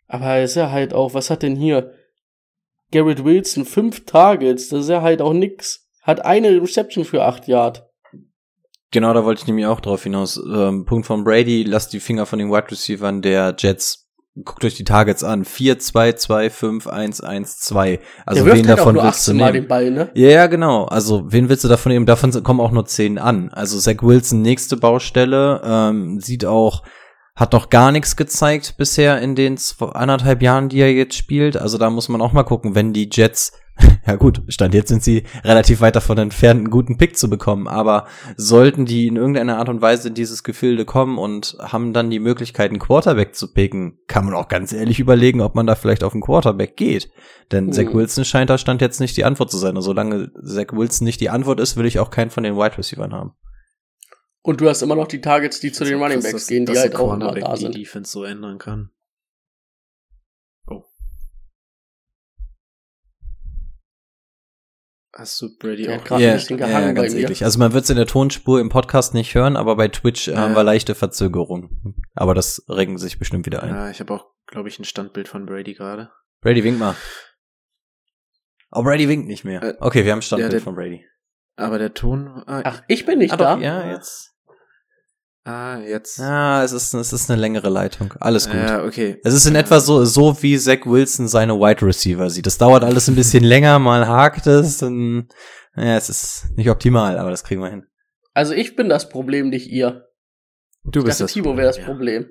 [0.07, 1.95] Aber ist ja halt auch, was hat denn hier?
[2.93, 5.89] Garrett Wilson, fünf Targets, das ist ja halt auch nix.
[6.03, 7.88] Hat eine Reception für acht Yard.
[8.91, 10.41] Genau, da wollte ich nämlich auch drauf hinaus.
[10.51, 14.07] Ähm, Punkt von Brady, lasst die Finger von den Wide Receivern der Jets.
[14.45, 15.45] Guckt euch die Targets an.
[15.45, 18.01] 4, 2, 2, 5, 1, 1, 2.
[18.25, 19.69] Also wen halt davon willst du 18 Mal nehmen?
[19.69, 20.11] Ball, ne?
[20.15, 20.85] Ja, ja, genau.
[20.85, 22.07] Also, wen willst du davon nehmen?
[22.07, 23.51] Davon kommen auch nur zehn an.
[23.53, 26.85] Also, Zach Wilson, nächste Baustelle, ähm, sieht auch,
[27.35, 31.57] hat noch gar nichts gezeigt bisher in den zwei, anderthalb Jahren, die er jetzt spielt.
[31.57, 33.53] Also, da muss man auch mal gucken, wenn die Jets,
[34.07, 37.69] ja gut, Stand jetzt sind sie relativ weit davon entfernt, einen guten Pick zu bekommen.
[37.69, 38.07] Aber
[38.37, 42.19] sollten die in irgendeiner Art und Weise in dieses Gefilde kommen und haben dann die
[42.19, 46.05] Möglichkeit, einen Quarterback zu picken, kann man auch ganz ehrlich überlegen, ob man da vielleicht
[46.05, 47.11] auf einen Quarterback geht.
[47.53, 47.73] Denn Mhm.
[47.73, 49.77] Zach Wilson scheint da Stand jetzt nicht die Antwort zu sein.
[49.77, 52.79] Und solange Zach Wilson nicht die Antwort ist, will ich auch keinen von den Wide
[52.79, 53.33] Receivers haben.
[54.43, 56.97] Und du hast immer noch die Targets, die zu den Running Backs gehen, die halt
[56.97, 57.75] auch immer da die sind.
[57.75, 58.91] Defense so ändern kann.
[65.21, 67.23] Hast du Brady Der auch grad ein bisschen gehangen bei ganz mir.
[67.25, 67.43] eklig.
[67.45, 70.33] Also man wird es in der Tonspur im Podcast nicht hören, aber bei Twitch äh,
[70.35, 71.97] Ja, haben wir leichte Verzögerung.
[72.15, 73.71] Aber das regen sich bestimmt wieder ein.
[73.71, 76.11] Ja, ich habe auch, glaube ich, ein Standbild von Brady gerade.
[76.41, 76.95] Brady, wink mal.
[78.71, 79.61] Oh, Brady winkt nicht mehr.
[79.63, 81.05] Äh, Okay, wir haben ein Standbild der- von Brady.
[81.57, 82.29] Aber der Ton.
[82.47, 83.55] Ah, Ach, ich bin nicht Ah, da.
[83.57, 84.28] doch, ja, jetzt.
[85.49, 86.19] Ah jetzt.
[86.19, 88.15] Ja, es ist, es ist eine längere Leitung.
[88.21, 88.57] Alles gut.
[88.57, 89.19] Ja, okay.
[89.25, 92.47] Es ist in etwa so, so wie Zach Wilson seine Wide Receiver sieht.
[92.47, 95.29] Das dauert alles ein bisschen länger, mal hakt es, dann,
[95.77, 97.87] ja, es ist nicht optimal, aber das kriegen wir hin.
[98.35, 100.07] Also ich bin das Problem, nicht ihr.
[100.85, 101.85] Du Ich bist dachte, das Timo wäre das ja.
[101.85, 102.27] Problem.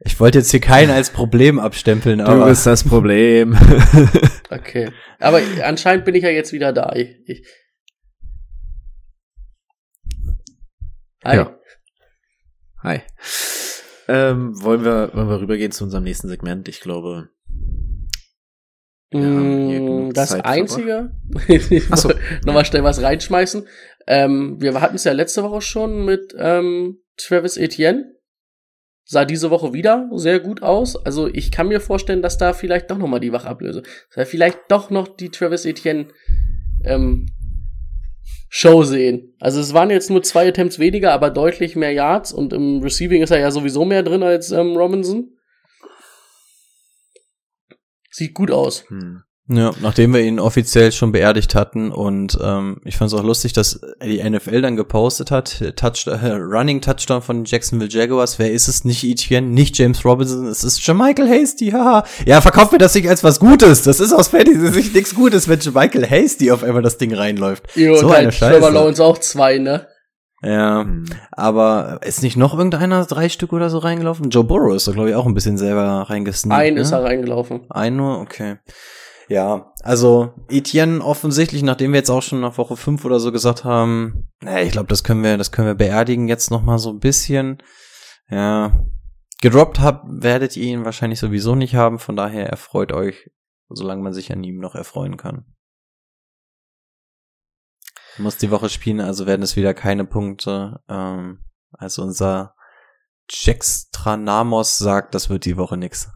[0.00, 3.56] Ich wollte jetzt hier keinen als Problem abstempeln, Du aber bist das Problem.
[4.50, 4.92] Okay.
[5.18, 6.92] Aber anscheinend bin ich ja jetzt wieder da.
[6.94, 7.46] Ich, ich.
[11.24, 11.36] Hi.
[11.36, 11.58] Ja.
[12.84, 13.00] Hi.
[14.08, 16.68] Ähm, wollen wir, wollen wir rübergehen zu unserem nächsten Segment?
[16.68, 17.30] Ich glaube.
[19.10, 21.12] Mm, Das Zeit Einzige,
[21.48, 22.12] ich so.
[22.44, 23.66] nochmal schnell was reinschmeißen.
[24.06, 28.12] Ähm, wir hatten es ja letzte Woche schon mit ähm, Travis Etienne.
[29.06, 30.94] Sah diese Woche wieder sehr gut aus.
[30.96, 33.82] Also ich kann mir vorstellen, dass da vielleicht doch nochmal die Wachablöse.
[34.14, 36.08] Dass vielleicht doch noch die Travis Etienne
[36.84, 37.33] ähm,
[38.48, 39.34] Show sehen.
[39.40, 43.22] Also es waren jetzt nur zwei Attempts weniger, aber deutlich mehr Yards und im Receiving
[43.22, 45.36] ist er ja sowieso mehr drin als ähm, Robinson.
[48.10, 48.88] Sieht gut aus.
[48.88, 49.24] Hm.
[49.46, 53.52] Ja, nachdem wir ihn offiziell schon beerdigt hatten und ähm, ich fand es auch lustig,
[53.52, 58.68] dass die NFL dann gepostet hat, Touch, äh, Running Touchdown von Jacksonville Jaguars, wer ist
[58.68, 58.84] es?
[58.84, 62.04] Nicht Etienne, nicht James Robinson, es ist Jermichael Hasty, haha.
[62.24, 65.60] Ja, verkauft mir das nicht als was Gutes, das ist aus Fantasy nichts Gutes, wenn
[65.60, 67.64] Jermichael Hasty auf einmal das Ding reinläuft.
[67.76, 68.72] Jo, so eine halt Trevor Scheiße.
[68.72, 69.86] Lawrence auch zwei, ne?
[70.42, 70.86] Ja,
[71.32, 74.30] aber ist nicht noch irgendeiner drei Stück oder so reingelaufen?
[74.30, 76.60] Joe Burrow ist da, glaube ich, auch ein bisschen selber reingesneakt.
[76.60, 76.80] Ein ne?
[76.80, 77.62] ist er reingelaufen.
[77.70, 78.56] Ein nur, okay.
[79.28, 83.64] Ja, also Etienne offensichtlich, nachdem wir jetzt auch schon nach Woche 5 oder so gesagt
[83.64, 86.90] haben, naja, ich glaube, das können wir, das können wir beerdigen jetzt noch mal so
[86.90, 87.62] ein bisschen.
[88.28, 88.84] Ja,
[89.40, 93.30] gedroppt habt, werdet ihr ihn wahrscheinlich sowieso nicht haben, von daher erfreut euch,
[93.68, 95.46] solange man sich an ihm noch erfreuen kann.
[98.18, 100.80] Muss die Woche spielen, also werden es wieder keine Punkte.
[100.88, 102.54] Ähm, also unser
[103.28, 106.10] Jackstranamos sagt, das wird die Woche nix.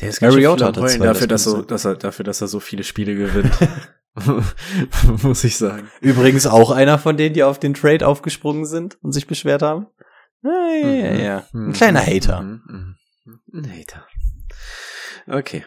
[0.00, 2.40] Der ist ganz schön Mariota hat Heulen dafür, das dass, so, dass er, dafür, dass
[2.40, 3.52] er so viele Spiele gewinnt.
[5.22, 5.90] Muss ich sagen.
[6.00, 9.86] Übrigens auch einer von denen, die auf den Trade aufgesprungen sind und sich beschwert haben.
[10.42, 11.46] Ja, ja, ja, ja.
[11.54, 11.72] Ein Mhm.
[11.72, 12.40] kleiner Hater.
[12.42, 12.96] Mhm.
[13.24, 13.40] Mhm.
[13.54, 14.06] Ein Hater.
[15.26, 15.64] Okay,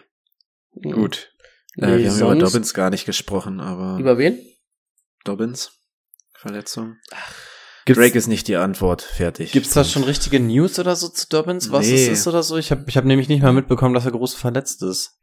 [0.74, 0.92] Mhm.
[0.92, 1.32] gut.
[1.76, 4.38] Nee, äh, wir haben über Dobbins gar nicht gesprochen, aber Über wen?
[5.24, 5.72] Dobbins?
[6.34, 6.96] Verletzung?
[7.86, 9.00] Gibt's, Drake ist nicht die Antwort.
[9.02, 9.52] Fertig.
[9.52, 11.72] gibt's da schon richtige News oder so zu Dobbins?
[11.72, 11.94] Was Nee.
[11.94, 12.56] es ist oder so?
[12.58, 15.18] Ich habe ich hab nämlich nicht mal mitbekommen, dass er groß verletzt ist.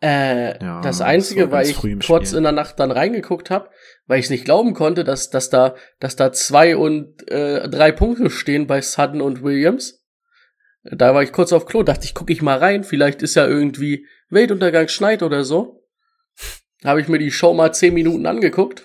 [0.00, 2.38] Äh, Ja, das Einzige, weil ich kurz Spiel.
[2.38, 3.68] in der Nacht dann reingeguckt habe,
[4.06, 7.92] weil ich es nicht glauben konnte, dass, dass, da, dass da zwei und äh, drei
[7.92, 10.00] Punkte stehen bei Sutton und Williams.
[10.84, 13.46] Da war ich kurz auf Klo, dachte ich, gucke ich mal rein, vielleicht ist ja
[13.46, 15.84] irgendwie Weltuntergang schneit oder so.
[16.84, 18.82] Habe ich mir die Show mal zehn Minuten angeguckt.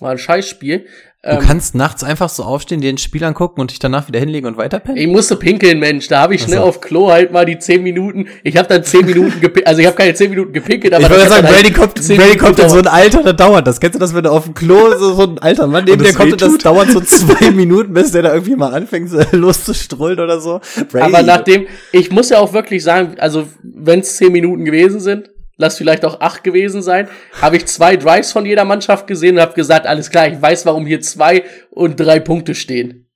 [0.00, 0.86] War ein Scheißspiel.
[1.24, 4.20] Du Ähm, kannst nachts einfach so aufstehen, dir ein Spiel angucken und dich danach wieder
[4.20, 4.98] hinlegen und weiterpennen?
[5.00, 6.06] Ich musste pinkeln, Mensch.
[6.08, 6.68] Da habe ich schnell Ach so.
[6.68, 8.26] auf Klo halt mal die zehn Minuten.
[8.42, 9.66] Ich habe dann zehn Minuten gepinkelt.
[9.66, 11.94] Also ich habe keine zehn Minuten gepinkelt, aber ich wollte das sagen, Brady halt kommt,
[11.94, 13.80] Brady kommt in so ein Alter, da dauert das.
[13.80, 16.06] Kennst du das, wenn du auf dem Klo so, so ein alter Mann neben Und
[16.06, 19.18] dir kommt und das dauert so zwei Minuten, bis der da irgendwie mal anfängt, so
[19.32, 20.60] loszustrollen oder so?
[20.90, 21.04] Brady.
[21.06, 25.30] Aber nachdem, ich muss ja auch wirklich sagen, also wenn es zehn Minuten gewesen sind,
[25.56, 27.08] lass vielleicht auch acht gewesen sein,
[27.40, 30.66] habe ich zwei Drives von jeder Mannschaft gesehen und habe gesagt, alles klar, ich weiß,
[30.66, 33.10] warum hier zwei und drei Punkte stehen.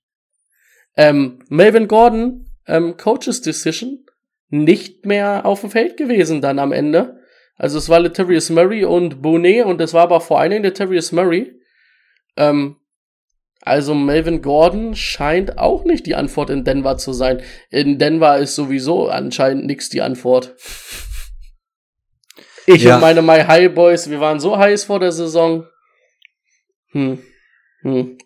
[0.97, 4.05] Ähm, Melvin Gordon, ähm, Coaches Decision,
[4.49, 7.21] nicht mehr auf dem Feld gewesen dann am Ende.
[7.57, 11.13] Also es war Latavius Murray und Bonet und es war aber vor allen Dingen Latavius
[11.13, 11.55] Murray.
[12.37, 12.77] Ähm,
[13.63, 17.43] also Melvin Gordon scheint auch nicht die Antwort in Denver zu sein.
[17.71, 20.55] In Denver ist sowieso anscheinend nix die Antwort.
[22.69, 22.97] Ich Ja.
[22.97, 25.67] und meine My High Boys, wir waren so heiß vor der Saison.
[26.93, 27.23] Hm.
[27.83, 28.19] Hm.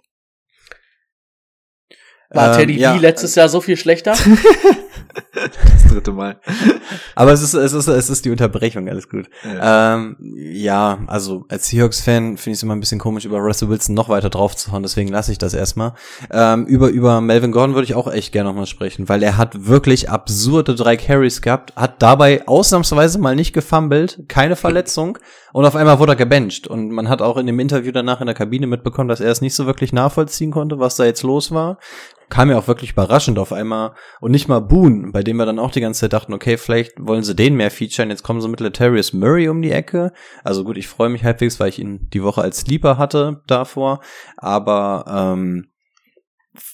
[2.30, 2.94] War Ähm, Teddy ja.
[2.94, 4.12] B letztes Jahr so viel schlechter?
[5.34, 6.40] das dritte Mal.
[7.14, 9.28] Aber es ist, es ist, es ist die Unterbrechung, alles gut.
[9.44, 9.94] Ja.
[9.94, 13.94] Ähm, ja, also als Seahawks-Fan finde ich es immer ein bisschen komisch, über Russell Wilson
[13.94, 15.94] noch weiter drauf zu hauen, deswegen lasse ich das erstmal.
[16.30, 19.66] Ähm, über, über Melvin Gordon würde ich auch echt gerne nochmal sprechen, weil er hat
[19.66, 25.18] wirklich absurde drei Carries gehabt, hat dabei ausnahmsweise mal nicht gefumbled, keine Verletzung
[25.52, 26.66] und auf einmal wurde er gebencht.
[26.66, 29.42] Und man hat auch in dem Interview danach in der Kabine mitbekommen, dass er es
[29.42, 31.78] nicht so wirklich nachvollziehen konnte, was da jetzt los war.
[32.30, 33.92] Kam ja auch wirklich überraschend auf einmal.
[34.20, 36.81] Und nicht mal Boone, bei dem wir dann auch die ganze Zeit dachten, okay, vielleicht
[36.98, 38.10] wollen sie den mehr featuren.
[38.10, 40.12] Jetzt kommen sie mit Letarius Murray um die Ecke.
[40.44, 44.00] Also gut, ich freue mich halbwegs, weil ich ihn die Woche als Sleeper hatte davor.
[44.36, 45.72] Aber ähm,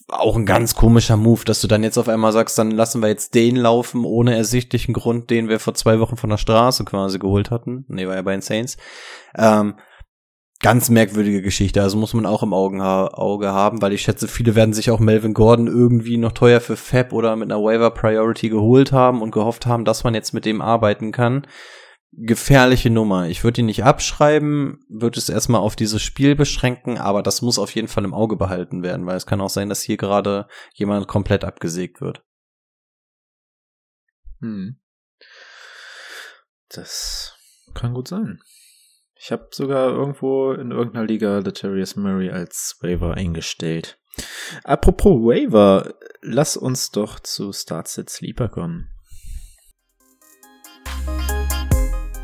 [0.08, 3.08] auch ein ganz komischer Move, dass du dann jetzt auf einmal sagst, dann lassen wir
[3.08, 7.18] jetzt den laufen, ohne ersichtlichen Grund, den wir vor zwei Wochen von der Straße quasi
[7.18, 7.84] geholt hatten.
[7.88, 8.76] Nee, war ja bei den Saints.
[9.36, 9.74] Ähm,
[10.60, 14.26] ganz merkwürdige Geschichte, also muss man auch im Augen ha Auge haben, weil ich schätze,
[14.26, 17.90] viele werden sich auch Melvin Gordon irgendwie noch teuer für Fab oder mit einer Waiver
[17.90, 21.46] Priority geholt haben und gehofft haben, dass man jetzt mit dem arbeiten kann.
[22.10, 23.28] Gefährliche Nummer.
[23.28, 27.58] Ich würde ihn nicht abschreiben, würde es erstmal auf dieses Spiel beschränken, aber das muss
[27.58, 30.48] auf jeden Fall im Auge behalten werden, weil es kann auch sein, dass hier gerade
[30.74, 32.24] jemand komplett abgesägt wird.
[34.40, 34.80] Hm.
[36.70, 37.36] Das
[37.74, 38.40] kann gut sein.
[39.20, 43.98] Ich habe sogar irgendwo in irgendeiner Liga Letarius Murray als Waiver eingestellt.
[44.62, 48.88] Apropos Waiver, lass uns doch zu Start Set Sleeper kommen.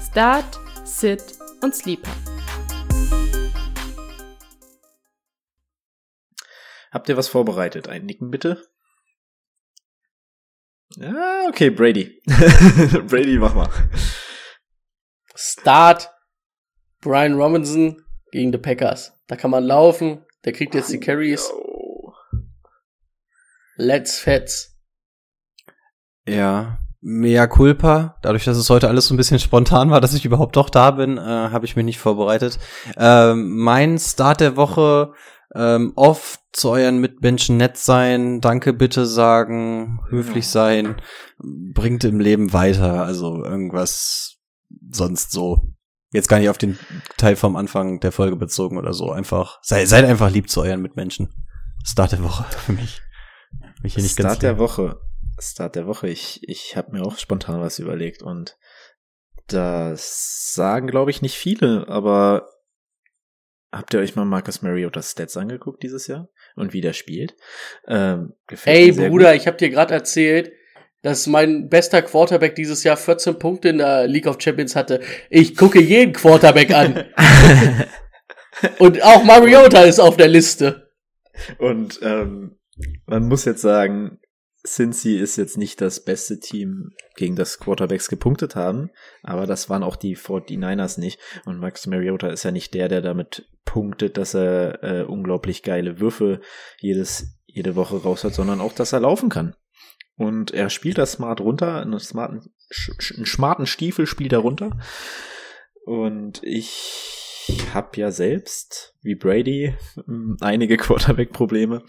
[0.08, 2.12] Start, Sit und Sleeper.
[6.92, 7.88] Habt ihr was vorbereitet?
[7.88, 8.62] Ein Nicken bitte?
[10.90, 12.22] Ja, okay, Brady.
[13.08, 13.68] Brady, mach mal.
[15.34, 16.13] Start
[17.04, 18.02] Brian Robinson
[18.32, 19.12] gegen die Packers.
[19.26, 20.24] Da kann man laufen.
[20.44, 21.52] Der kriegt jetzt die Carries.
[23.76, 24.76] Let's Fets.
[26.26, 28.16] Ja, mea culpa.
[28.22, 30.92] Dadurch, dass es heute alles so ein bisschen spontan war, dass ich überhaupt doch da
[30.92, 32.58] bin, äh, habe ich mich nicht vorbereitet.
[32.96, 35.12] Ähm, mein Start der Woche,
[35.54, 40.96] ähm, oft zu euren Mitmenschen nett sein, danke bitte sagen, höflich sein,
[41.38, 43.04] bringt im Leben weiter.
[43.04, 44.38] Also irgendwas
[44.90, 45.73] sonst so.
[46.14, 46.78] Jetzt gar nicht auf den
[47.16, 49.10] Teil vom Anfang der Folge bezogen oder so.
[49.10, 51.34] Einfach, sei, seid einfach lieb zu euren Mitmenschen.
[51.84, 53.02] Start der Woche für mich.
[53.82, 55.00] Mich hier nicht ganz Start der Woche.
[55.40, 56.08] Start der Woche.
[56.08, 58.56] Ich, ich habe mir auch spontan was überlegt und
[59.48, 62.48] Das sagen, glaube ich, nicht viele, aber
[63.72, 67.34] habt ihr euch mal Marcus Mariotas Stats angeguckt dieses Jahr und wie der spielt?
[67.88, 69.40] Ähm, gefällt Ey, mir sehr Bruder, gut.
[69.40, 70.52] ich habe dir gerade erzählt,
[71.04, 75.00] dass mein bester Quarterback dieses Jahr 14 Punkte in der League of Champions hatte.
[75.28, 77.04] Ich gucke jeden Quarterback an.
[78.78, 80.90] Und auch Mariota ist auf der Liste.
[81.58, 82.56] Und ähm,
[83.04, 84.18] man muss jetzt sagen,
[84.66, 88.90] Cincy ist jetzt nicht das beste Team, gegen das Quarterbacks gepunktet haben,
[89.22, 91.20] aber das waren auch die 49ers nicht.
[91.44, 96.00] Und Max Mariota ist ja nicht der, der damit punktet, dass er äh, unglaublich geile
[96.00, 96.40] Würfe
[96.80, 99.54] jedes, jede Woche raus hat, sondern auch, dass er laufen kann.
[100.16, 102.40] Und er spielt das smart runter, einen smarten,
[103.16, 104.78] einen smarten Stiefel spielt er runter.
[105.84, 109.74] Und ich habe ja selbst, wie Brady,
[110.40, 111.82] einige Quarterback-Probleme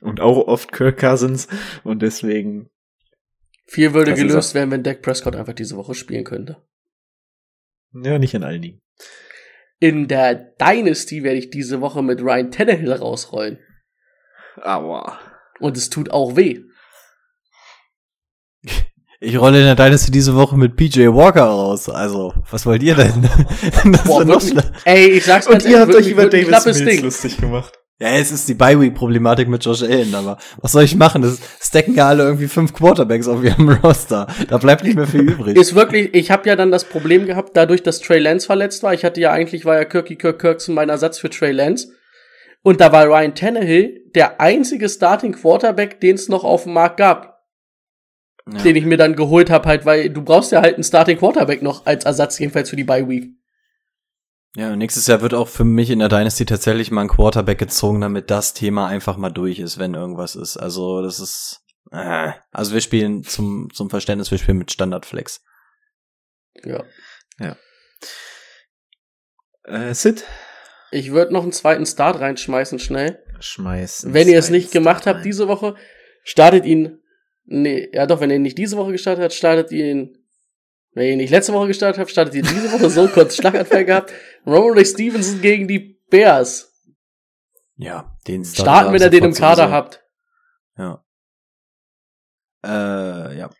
[0.00, 1.48] und auch oft Kirk Cousins
[1.84, 2.70] und deswegen,
[3.66, 6.62] Viel würde gelöst werden, wenn Dak Prescott einfach diese Woche spielen könnte.
[7.92, 8.80] ja, nicht in allen Ligen.
[9.78, 13.58] In der Dynasty werde ich diese Woche mit Ryan Tannehill rausrollen.
[14.56, 15.18] Aua.
[15.58, 16.62] Und es tut auch weh.
[19.24, 21.88] Ich rolle in der Dynasty diese Woche mit PJ Walker raus.
[21.88, 23.22] Also, was wollt ihr denn?
[24.04, 27.04] Boah, ist noch wirklich, ey, ich sag's ganz ehrlich, wirklich, wird ein knappes Ding.
[27.04, 27.72] lustig gemacht.
[28.00, 31.22] ja, es ist die Bye-Week-Problematik mit Josh Allen, aber was soll ich machen?
[31.22, 34.26] Das stacken ja alle irgendwie fünf Quarterbacks auf ihrem Roster.
[34.48, 35.56] Da bleibt nicht mehr viel übrig.
[35.56, 38.92] Ist wirklich, ich habe ja dann das Problem gehabt, dadurch, dass Trey Lance verletzt war.
[38.92, 41.92] Ich hatte ja eigentlich, war ja Kirky Kirk Kirkson mein Ersatz für Trey Lance.
[42.64, 46.96] Und da war Ryan Tannehill der einzige Starting Quarterback, den es noch auf dem Markt
[46.96, 47.31] gab.
[48.50, 48.62] Ja.
[48.62, 51.62] Den ich mir dann geholt habe, halt, weil du brauchst ja halt einen Starting Quarterback
[51.62, 53.30] noch als Ersatz, jedenfalls für die Bye Week.
[54.56, 57.58] Ja, und nächstes Jahr wird auch für mich in der Dynasty tatsächlich mal ein Quarterback
[57.58, 60.56] gezogen, damit das Thema einfach mal durch ist, wenn irgendwas ist.
[60.56, 65.42] Also, das ist, äh, also wir spielen zum, zum Verständnis, wir spielen mit Standardflex.
[66.64, 66.84] Ja.
[69.64, 70.24] Äh, Sid?
[70.90, 73.22] Ich würde noch einen zweiten Start reinschmeißen, schnell.
[73.40, 74.12] Schmeißen.
[74.12, 75.74] Wenn ihr es nicht gemacht habt diese Woche,
[76.24, 77.01] startet ihn.
[77.44, 80.18] Nee, ja doch, wenn ihr nicht diese Woche gestartet habt, startet ihr ihn.
[80.94, 84.12] Wenn ihr nicht letzte Woche gestartet habt, startet ihr diese Woche so kurz Schlaganfall gehabt.
[84.46, 86.72] Roman Stevenson gegen die Bears.
[87.76, 90.04] Ja, den Starten, wenn ihr den im Kader habt.
[90.76, 91.04] Ja.
[92.64, 93.50] Äh, ja.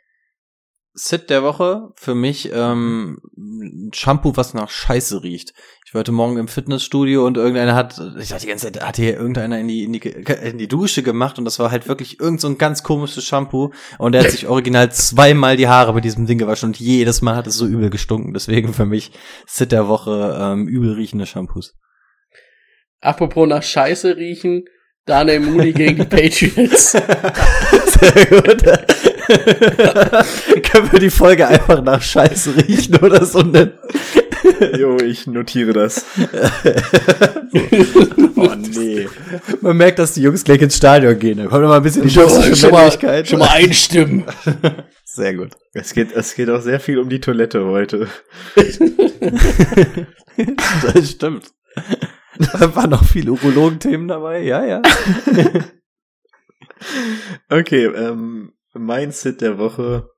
[0.95, 5.55] Sit der Woche für mich ähm, ein Shampoo, was nach Scheiße riecht.
[5.87, 8.97] Ich war heute Morgen im Fitnessstudio und irgendeiner hat, ich dachte die ganze Zeit, hat
[8.97, 12.21] hier irgendeiner in die, in die in die Dusche gemacht und das war halt wirklich
[12.21, 16.05] irgend so ein ganz komisches Shampoo und er hat sich original zweimal die Haare mit
[16.05, 18.35] diesem Ding gewaschen und jedes Mal hat es so übel gestunken.
[18.35, 19.13] Deswegen für mich
[19.47, 21.75] Sit der Woche ähm, übel riechende Shampoos.
[23.01, 24.65] Apropos nach Scheiße riechen,
[25.07, 26.93] Daniel Mooney gegen die Patriots.
[26.93, 29.12] Sehr gut.
[30.63, 33.73] Können wir die Folge einfach nach Scheiße riechen oder so nennen?
[34.79, 36.05] Jo, ich notiere das.
[38.37, 39.09] oh nee.
[39.61, 41.39] Man merkt, dass die Jungs gleich ins Stadion gehen.
[41.39, 43.25] Da kommt noch mal ein bisschen die toxische schon mal-.
[43.25, 44.25] Schon mal einstimmen.
[45.05, 45.51] Sehr gut.
[45.75, 48.09] Es geht, es geht auch sehr viel um die Toilette heute.
[50.95, 51.53] Das stimmt.
[52.39, 54.41] Da waren noch viele Urologenthemen dabei.
[54.41, 54.81] Ja, ja.
[57.51, 60.11] Okay, ähm, mein Sit der Woche,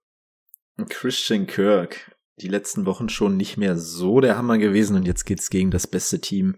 [0.88, 2.10] Christian Kirk.
[2.40, 5.86] Die letzten Wochen schon nicht mehr so der Hammer gewesen und jetzt geht's gegen das
[5.86, 6.56] beste Team,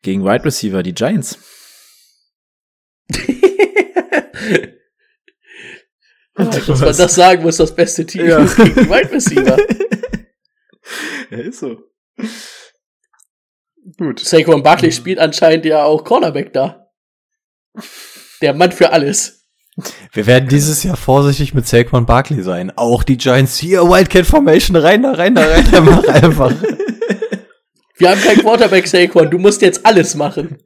[0.00, 1.38] gegen Wide Receiver, die Giants.
[6.34, 8.42] Dass man das sagen muss, das beste Team Ja.
[8.42, 9.58] ist gegen die Wide Receiver.
[11.30, 11.82] ja, ist so.
[13.98, 14.20] Gut.
[14.20, 16.90] Saquon Barkley spielt anscheinend ja auch Cornerback da.
[18.40, 19.39] Der Mann für alles.
[20.12, 22.72] Wir werden dieses Jahr vorsichtig mit Saquon Barkley sein.
[22.76, 26.52] Auch die Giants hier, Wildcat Formation, rein da, rein da, rein da, mach einfach.
[27.96, 29.30] Wir haben keinen Quarterback, Saquon.
[29.30, 30.58] Du musst jetzt alles machen.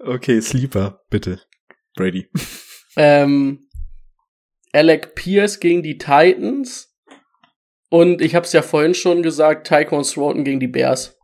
[0.00, 1.40] Okay, Sleeper, bitte.
[1.94, 2.30] Brady.
[2.96, 3.68] Ähm,
[4.72, 6.94] Alec Pierce gegen die Titans.
[7.90, 11.16] Und ich habe es ja vorhin schon gesagt, Tyquan Thornton gegen die Bears.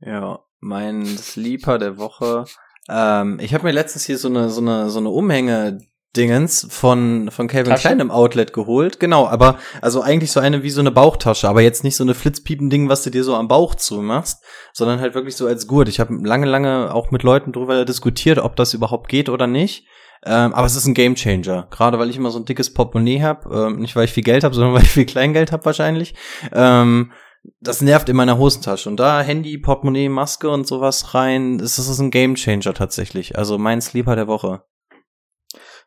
[0.00, 2.46] Ja, mein Sleeper der Woche.
[2.88, 5.78] Ähm, ich habe mir letztens hier so eine so eine so eine Umhänge
[6.16, 7.88] Dingens von von Calvin Tasche?
[7.88, 8.98] Klein im Outlet geholt.
[8.98, 12.14] Genau, aber also eigentlich so eine wie so eine Bauchtasche, aber jetzt nicht so eine
[12.14, 15.88] Flitzpiepen-Ding, was du dir so am Bauch zumachst, sondern halt wirklich so als Gurt.
[15.88, 19.86] Ich habe lange, lange auch mit Leuten drüber diskutiert, ob das überhaupt geht oder nicht.
[20.24, 23.66] Ähm, aber es ist ein Gamechanger, gerade weil ich immer so ein dickes Portemonnaie habe,
[23.66, 26.14] ähm, nicht weil ich viel Geld habe, sondern weil ich viel Kleingeld habe wahrscheinlich.
[26.52, 27.12] Ähm,
[27.60, 28.88] das nervt in meiner Hosentasche.
[28.88, 33.36] Und da Handy, Portemonnaie, Maske und sowas rein, das ist ein Gamechanger tatsächlich.
[33.38, 34.62] Also mein Sleeper der Woche.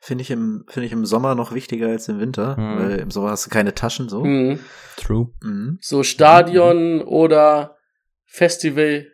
[0.04, 2.80] Finde ich, im, finde ich im Sommer noch wichtiger als im Winter, Mhm.
[2.80, 4.24] weil im Sommer hast du keine Taschen so.
[4.24, 4.60] Mhm.
[4.98, 5.30] True.
[5.44, 5.78] Mhm.
[5.82, 7.78] So Stadion oder
[8.26, 9.11] Festival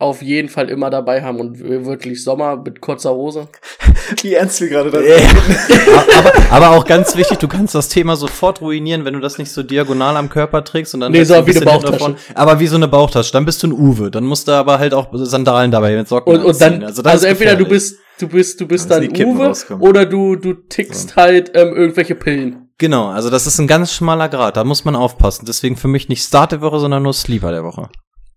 [0.00, 3.48] auf jeden Fall immer dabei haben und wirklich Sommer mit kurzer Hose.
[4.22, 4.98] Wie ernst wir gerade da
[6.18, 6.32] aber,
[6.66, 9.64] aber auch ganz wichtig, du kannst das Thema sofort ruinieren, wenn du das nicht so
[9.64, 11.92] diagonal am Körper trägst und dann Nee, so ein wie eine Bauchtasche.
[11.98, 12.16] davon.
[12.34, 13.32] Aber wie so eine Bauchtasche.
[13.32, 14.12] Dann bist du ein Uwe.
[14.12, 17.16] Dann musst du aber halt auch Sandalen dabei mit Socken Und, und dann, also, das
[17.16, 19.82] ist entweder du bist, du bist, du bist Da dann Kippen Uwe rauskommen.
[19.82, 22.68] oder du, du tickst halt ähm, irgendwelche Pillen.
[22.78, 24.56] Genau, also das ist ein ganz schmaler Grad.
[24.56, 25.44] Da muss man aufpassen.
[25.44, 27.88] Deswegen für mich nicht Start der Woche, sondern nur Sleeper der Woche.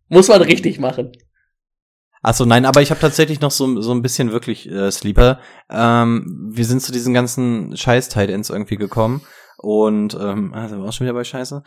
[0.09, 1.12] Muss man richtig machen.
[2.24, 5.39] Achso, nein, aber ich habe tatsächlich noch so, so ein bisschen wirklich äh, Sleeper.
[5.69, 9.22] Ähm, wir sind zu diesen ganzen scheiß tight ends irgendwie gekommen.
[9.57, 11.63] Und, ähm, also war auch schon wieder bei Scheiße.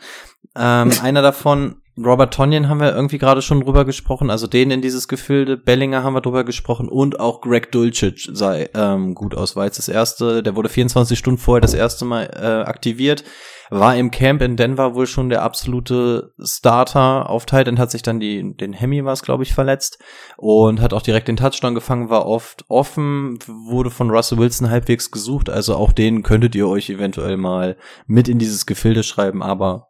[0.55, 4.81] Ähm, einer davon, Robert Tonyan haben wir irgendwie gerade schon drüber gesprochen, also den in
[4.81, 9.55] dieses Gefilde, Bellinger haben wir drüber gesprochen und auch Greg Dulcich sei ähm, gut aus,
[9.55, 13.23] war jetzt das erste, der wurde 24 Stunden vorher das erste Mal äh, aktiviert,
[13.69, 18.19] war im Camp in Denver wohl schon der absolute Starter auf Titan, hat sich dann
[18.19, 19.99] die, den Hemi war es, glaube ich, verletzt
[20.37, 25.11] und hat auch direkt den Touchdown gefangen, war oft offen, wurde von Russell Wilson halbwegs
[25.11, 29.89] gesucht, also auch den könntet ihr euch eventuell mal mit in dieses Gefilde schreiben, aber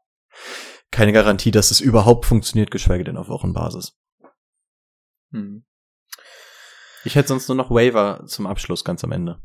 [0.91, 3.97] keine Garantie, dass es überhaupt funktioniert, geschweige denn auf Wochenbasis.
[5.32, 5.65] Mhm.
[7.03, 9.39] Ich hätte sonst nur noch Waiver zum Abschluss ganz am Ende.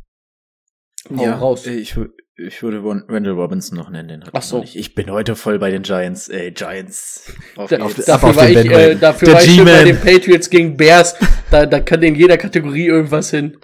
[1.08, 1.66] Hau raus.
[1.66, 1.96] äh, Ich,
[2.36, 4.08] ich würde Randall Robinson noch nennen.
[4.08, 4.62] Den Ach so.
[4.62, 6.28] Ich bin heute voll bei den Giants.
[6.28, 7.32] Ey, Giants.
[7.56, 10.76] Auf Da, dafür war ich, äh, dafür Der war ich schon bei den Patriots gegen
[10.76, 11.16] Bears.
[11.50, 13.58] Da, da kann in jeder Kategorie irgendwas hin.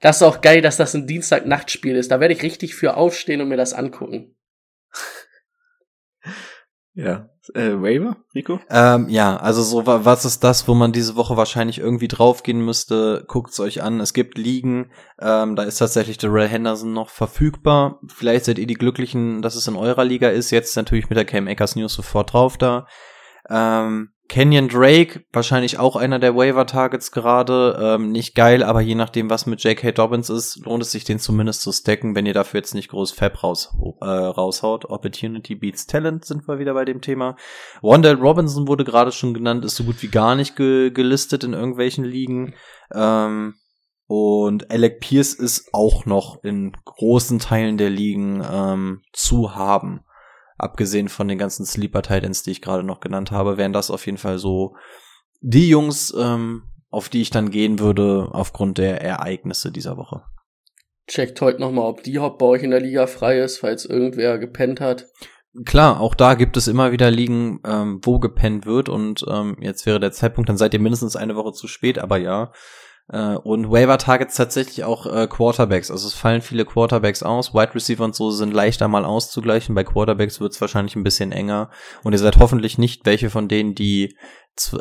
[0.00, 2.10] Das ist auch geil, dass das ein Dienstag-Nachtspiel ist.
[2.10, 4.36] Da werde ich richtig für aufstehen und mir das angucken.
[6.94, 7.30] ja.
[7.54, 8.58] Äh, Waiver, Rico?
[8.70, 12.64] Ähm, ja, also so wa- was ist das, wo man diese Woche wahrscheinlich irgendwie draufgehen
[12.64, 13.24] müsste?
[13.28, 14.00] Guckt's euch an.
[14.00, 14.90] Es gibt Ligen,
[15.20, 18.00] ähm, da ist tatsächlich Darrell Henderson noch verfügbar.
[18.08, 20.50] Vielleicht seid ihr die Glücklichen, dass es in eurer Liga ist.
[20.50, 22.86] Jetzt natürlich mit der Cam Akers News sofort drauf da.
[23.48, 27.78] Ähm, Kenyon Drake, wahrscheinlich auch einer der Waiver-Targets gerade.
[27.80, 29.92] Ähm, nicht geil, aber je nachdem, was mit J.K.
[29.92, 33.12] Dobbins ist, lohnt es sich, den zumindest zu stacken, wenn ihr dafür jetzt nicht groß
[33.12, 34.86] Fab raus, äh, raushaut.
[34.86, 37.36] Opportunity beats Talent sind wir wieder bei dem Thema.
[37.82, 41.52] Wandell Robinson wurde gerade schon genannt, ist so gut wie gar nicht ge gelistet in
[41.52, 42.54] irgendwelchen Ligen.
[42.92, 43.54] Ähm,
[44.08, 50.00] und Alec Pierce ist auch noch in großen Teilen der Ligen ähm, zu haben.
[50.58, 54.06] Abgesehen von den ganzen Sleeper Titans, die ich gerade noch genannt habe, wären das auf
[54.06, 54.74] jeden Fall so
[55.40, 60.22] die Jungs, ähm, auf die ich dann gehen würde aufgrund der Ereignisse dieser Woche.
[61.08, 64.38] Checkt heute nochmal, ob die Hop bei euch in der Liga frei ist, falls irgendwer
[64.38, 65.06] gepennt hat.
[65.64, 69.86] Klar, auch da gibt es immer wieder Ligen, ähm, wo gepennt wird und ähm, jetzt
[69.86, 72.52] wäre der Zeitpunkt, dann seid ihr mindestens eine Woche zu spät, aber ja.
[73.08, 75.90] Äh, und Waiver Targets tatsächlich auch äh, Quarterbacks.
[75.90, 77.54] Also es fallen viele Quarterbacks aus.
[77.54, 79.74] Wide Receiver und so sind leichter mal auszugleichen.
[79.74, 81.70] Bei Quarterbacks wird es wahrscheinlich ein bisschen enger.
[82.02, 84.16] Und ihr seid hoffentlich nicht welche von denen, die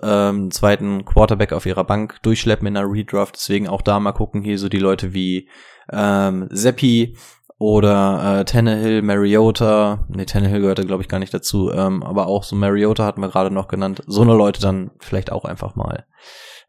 [0.01, 3.35] ähm, zweiten Quarterback auf ihrer Bank durchschleppen in einer Redraft.
[3.35, 5.49] Deswegen auch da mal gucken, hier so die Leute wie
[5.91, 7.15] ähm, Seppi
[7.57, 12.43] oder äh, Tannehill, Mariota, nee, Tannehill gehörte glaube ich gar nicht dazu, ähm, aber auch
[12.43, 14.03] so Mariota hatten wir gerade noch genannt.
[14.07, 16.05] So eine Leute dann vielleicht auch einfach mal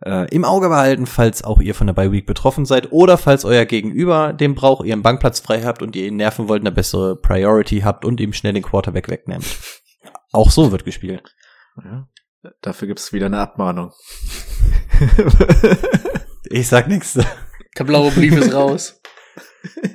[0.05, 3.45] äh, im Auge behalten, falls auch ihr von der Bye Week betroffen seid oder falls
[3.45, 6.73] euer Gegenüber den braucht, ihr einen Bankplatz frei habt und ihr ihn nerven wollt, eine
[6.73, 9.47] bessere Priority habt und ihm schnell den Quarterback wegnehmt.
[10.33, 11.23] Auch so wird gespielt.
[11.83, 12.09] Ja.
[12.63, 13.93] Dafür gibt's wieder eine Abmahnung.
[16.49, 17.19] Ich sag nichts.
[17.79, 19.01] Der blaue Brief ist raus.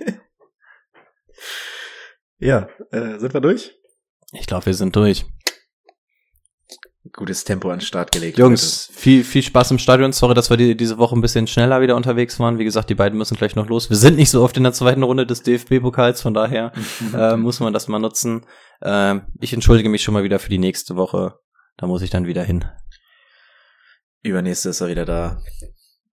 [2.43, 3.71] Ja, äh, sind wir durch?
[4.31, 5.27] Ich glaube, wir sind durch.
[7.13, 8.37] Gutes Tempo an den Start gelegt.
[8.37, 10.13] Jungs, viel, viel Spaß im Stadion.
[10.13, 12.57] Sorry, dass wir die, diese Woche ein bisschen schneller wieder unterwegs waren.
[12.57, 13.89] Wie gesagt, die beiden müssen gleich noch los.
[13.89, 16.71] Wir sind nicht so oft in der zweiten Runde des DFB-Pokals, von daher
[17.13, 18.45] äh, muss man das mal nutzen.
[18.81, 21.35] Ähm, ich entschuldige mich schon mal wieder für die nächste Woche.
[21.77, 22.65] Da muss ich dann wieder hin.
[24.23, 25.41] Übernächste ist er wieder da.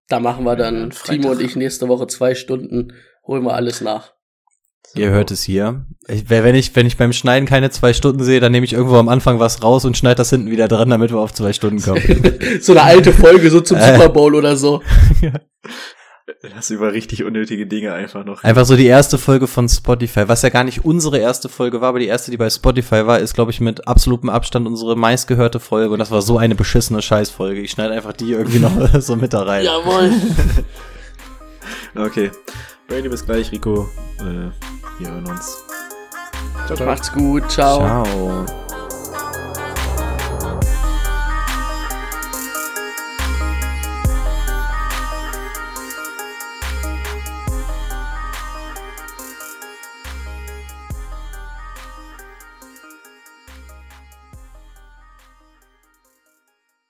[0.08, 1.22] Da machen wir Ja, dann, Freitag.
[1.22, 2.92] Timo und ich, nächste Woche zwei Stunden,
[3.24, 4.14] holen wir alles nach.
[4.94, 5.84] Ihr hört es hier.
[6.06, 8.96] Ich, wenn ich, wenn ich beim Schneiden keine zwei Stunden sehe, dann nehme ich irgendwo
[8.96, 11.82] am Anfang was raus und schneide das hinten wieder dran, damit wir auf zwei Stunden
[11.82, 12.02] kommen.
[12.60, 13.94] so eine alte Folge, so zum Äh.
[13.94, 14.82] Super Bowl oder so.
[16.54, 18.44] Das über richtig unnötige Dinge einfach noch.
[18.44, 21.88] Einfach so die erste Folge von Spotify, was ja gar nicht unsere erste Folge war,
[21.88, 25.58] aber die erste, die bei Spotify war, ist, glaube ich, mit absolutem Abstand unsere meistgehörte
[25.58, 27.60] Folge und das war so eine beschissene Scheißfolge.
[27.60, 29.64] Ich schneide einfach die irgendwie noch so mit da rein.
[29.64, 30.12] Jawohl.
[31.96, 32.30] Okay.
[32.88, 33.88] Brady, bis gleich, Rico.
[34.20, 34.50] Äh,
[34.98, 35.64] wir hören uns.
[36.66, 36.86] Ciao, ciao.
[36.86, 37.78] Macht's gut, ciao.
[37.80, 38.67] Ciao.